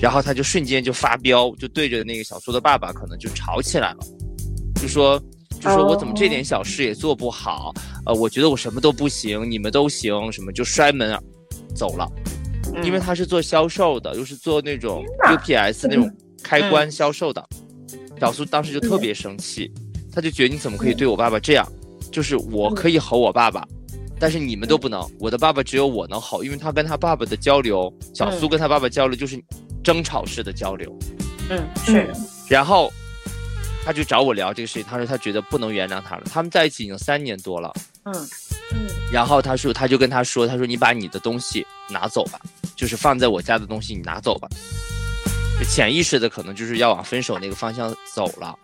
[0.00, 3.98] 然后他就瞬间就发飙，就对着那个小苏的爸爸可能就吵起来了，
[4.76, 5.20] 就说
[5.64, 7.72] 就说我怎么这点小事也做不好，
[8.04, 11.18] 呃，我觉得我什么都不行，你们都行，什么就摔门
[11.74, 12.06] 走了，
[12.82, 17.42] 因为他是做销售的，又是做那种 UPS 那种开关销售的，
[18.20, 19.72] 小苏当时就特别生气，
[20.12, 21.66] 他就觉得你怎么可以对我爸爸这样，
[22.12, 23.66] 就是我可以吼我爸爸。
[24.16, 29.42] 但是你们都不能，我的爸爸只有我能吼，因为他跟他爸爸的交流，小苏跟他爸爸交流就是
[29.82, 30.96] 争吵式的交流。
[31.50, 32.10] 嗯是。
[32.48, 32.92] 然后
[33.84, 37.72] 他就找我聊这个事情，他说他觉得不能原谅他了，他们在一起已经三年多了。
[38.04, 38.14] 嗯
[38.72, 42.40] 嗯然后他说，他就跟他说，他说你把你的东西拿走吧，
[42.74, 44.48] 就是放在我家的东西你拿走吧。
[45.58, 48.58] 就潜意识的可能就是要往分手那个方向走了，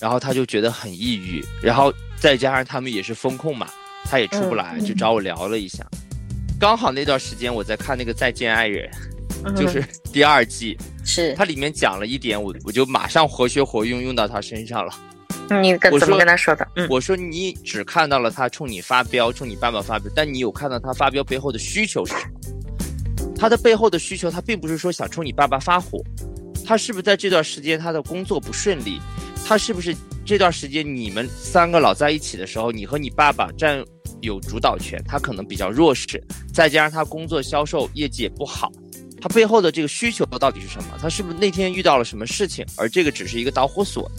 [0.00, 3.68] 然后他就觉得很抑郁，然后再加上他们也是风控嘛，
[4.04, 5.84] 他也出不来，嗯就找我聊了一下。
[6.58, 9.17] 刚好那段时间我在看那个《再见爱人》，嗯
[9.56, 14.92] 就是第二季，是它里面讲了一点，我我就马上活学活用用到他身上了。
[15.62, 16.68] 你跟怎么跟他说的？
[16.76, 23.32] 嗯我说你只看到了他冲你发飙，冲你爸爸发飙，但你有看到他发飙背后的需求是什么？
[23.34, 26.02] 他的背后的需求，他并不是说想冲你爸爸发火，
[26.66, 29.00] 他是不是在这段时间他的工作不顺利？
[29.46, 33.82] 他是不是这段时间你们三个老在一起的时候，你和你爸爸占
[34.20, 36.22] 有主导权，他可能比较弱势，
[36.52, 38.70] 再加上他工作销售业绩也不好，
[39.20, 40.98] 他背后的这个需求到底是什么？
[41.00, 44.10] 他是不是那天遇到了什么事情，而这个只是一个导火索？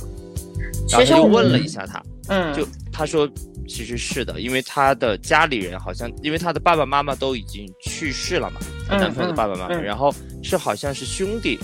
[0.90, 3.30] 然后就问了一下他，嗯就他说
[3.68, 11.60] 其实是的，因为他的家里人好像，因为他的爸爸妈妈都已经去世了嘛，她嗯男朋友的爸爸妈妈，嗯嗯然后是好像是兄弟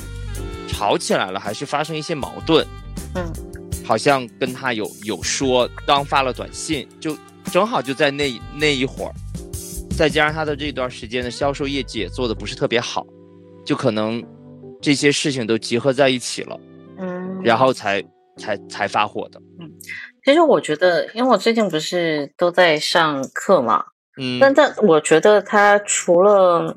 [0.68, 2.66] 吵起来了，还是发生一些矛盾，
[3.16, 3.26] 嗯，
[3.84, 7.18] 好像跟他有有说，刚发了短信，就
[7.52, 9.12] 正好就在那那一会儿，
[9.98, 13.04] 再加上他的这段时间的销售业绩也做的不是特别好，
[13.66, 14.24] 就可能
[14.82, 16.60] 这些事情都集合在一起了，
[17.00, 18.04] 嗯，然后才
[18.38, 19.70] 才才发火的，嗯。
[20.24, 23.84] 其实我觉得，因为我最近不是都在上课嘛，
[24.18, 26.76] 嗯，但但我觉得他除了，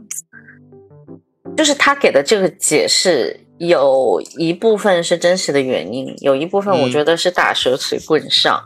[1.57, 6.91] 就是他给的这个解释，有一部分是真实的原因，有一部分我嗯。
[6.91, 8.62] 觉得是打蛇随棍上。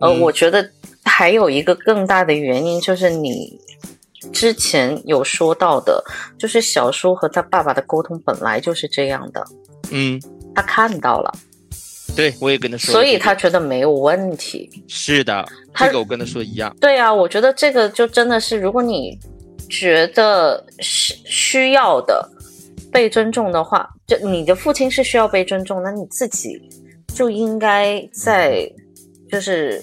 [0.00, 0.20] 呃，嗯。
[0.20, 0.70] 我觉得
[1.04, 3.58] 还有一个更大的原因就是你
[4.32, 6.02] 之前有说到的，
[6.38, 9.44] 就是小叔和他爸爸的沟通本来就是这样的，
[9.90, 10.20] 嗯，
[10.54, 11.32] 他看到了，
[12.14, 14.70] 对我也跟他说所以他觉得没有问题。
[14.88, 16.74] 是的，这个我跟他说一样。
[16.80, 19.18] 对啊，我觉得这个就真的是，如果你
[19.68, 22.28] 觉得是需要的
[22.92, 26.60] 被尊重的话，就你的父亲是需要被尊重，那你自己
[27.08, 28.70] 就应该在
[29.30, 29.82] 就是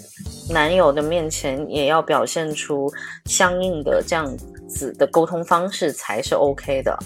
[0.50, 2.92] 男友的面前也要表现出
[3.26, 4.26] 相应的这样
[4.68, 6.98] 子的沟通方式才是 OK 的，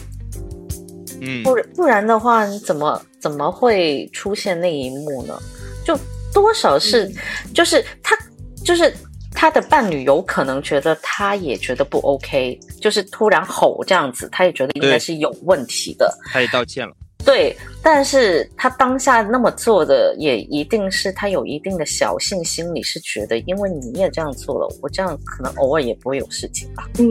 [1.21, 5.37] 嗯，不然不然的话，你怎么怎么会出现那一幕呢？
[5.83, 5.97] 就
[6.33, 7.15] 多少是，嗯
[7.53, 8.17] 就是他
[8.63, 8.93] 就是
[9.31, 16.15] 他的伴侣有可能觉得他也觉得不 OK，就是突然吼这样子，他也觉得应该是有问题的。
[16.31, 16.93] 他也道歉了。
[17.27, 17.53] 对，
[17.83, 26.87] 但是他当下那么做的，也一定是他有一定的侥幸心理，是觉得因为你也这样做了，我这样可能偶尔也不会有事情吧？
[26.99, 27.05] 嗯，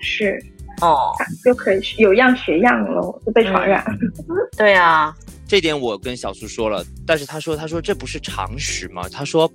[0.00, 0.42] 是
[0.80, 1.12] 哦，
[1.44, 3.84] 就可以有样学样喽，就被传染。
[4.56, 5.14] 对啊，
[5.46, 9.06] 这点我跟小苏说了，但是他说他说这不是常识吗？
[9.12, 9.50] 他说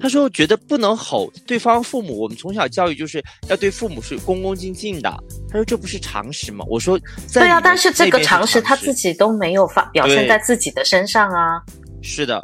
[0.00, 5.10] 他说觉得不能吼对方父母，我们从小教育就是要对父母是恭恭敬敬的。
[5.48, 6.64] 他说这不是常识吗？
[6.68, 6.98] 我说
[7.32, 11.62] 对啊，但是这个常识识他自己都没有发表现在自己的身上啊。
[12.02, 12.42] 是的，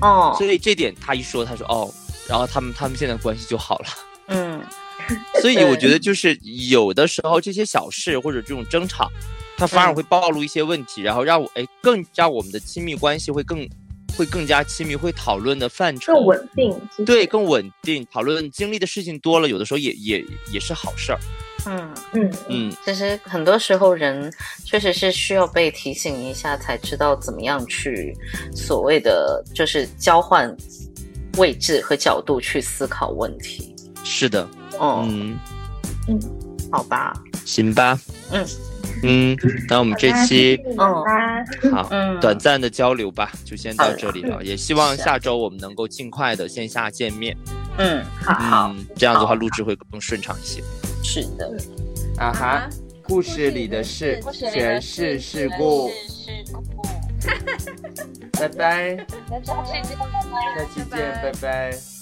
[0.00, 1.88] 哦，所以这点他一说，他说哦，
[2.28, 3.86] 然后他们他们现在关系就好了。
[4.26, 4.60] 嗯，
[5.40, 9.08] 所所以我觉得就是有的时候这些小事或者这种争吵，
[9.56, 13.64] 它反而会暴露一些问题，然后让我哎更让我们的亲密关系会更
[14.16, 16.14] 会更加亲密，会讨论的范畴。
[16.14, 17.04] 更稳定。
[17.04, 21.18] 对，更稳定，讨论经历的事情多了，有的时候也也也是好事儿。
[21.66, 24.32] 嗯，嗯嗯，其实很多时候人
[24.64, 28.16] 确实是需要被提醒一下，才知道怎么样去
[28.54, 30.54] 所谓的就是交换
[31.38, 33.74] 位置和角度去思考问题。
[34.04, 34.48] 是的，
[34.80, 35.36] 嗯，
[36.06, 36.20] 嗯，
[36.70, 37.12] 好吧，
[37.44, 37.98] 行吧，
[38.30, 38.46] 嗯
[39.02, 39.36] 嗯，
[39.68, 40.76] 那我们这期嗯，
[41.72, 41.88] 好。
[41.90, 44.42] 嗯，短暂的交流吧，就先到这里了。
[44.42, 47.36] 也希望下周我们能够尽快的线下见面，
[47.78, 50.62] 嗯，好，嗯，这样的话录制会更顺畅一些。
[51.02, 51.56] 是的，
[52.18, 52.68] 啊哈，
[53.02, 54.20] 故事里的事
[54.52, 55.90] 全是事故。
[58.32, 61.95] 拜拜，下期见，拜拜。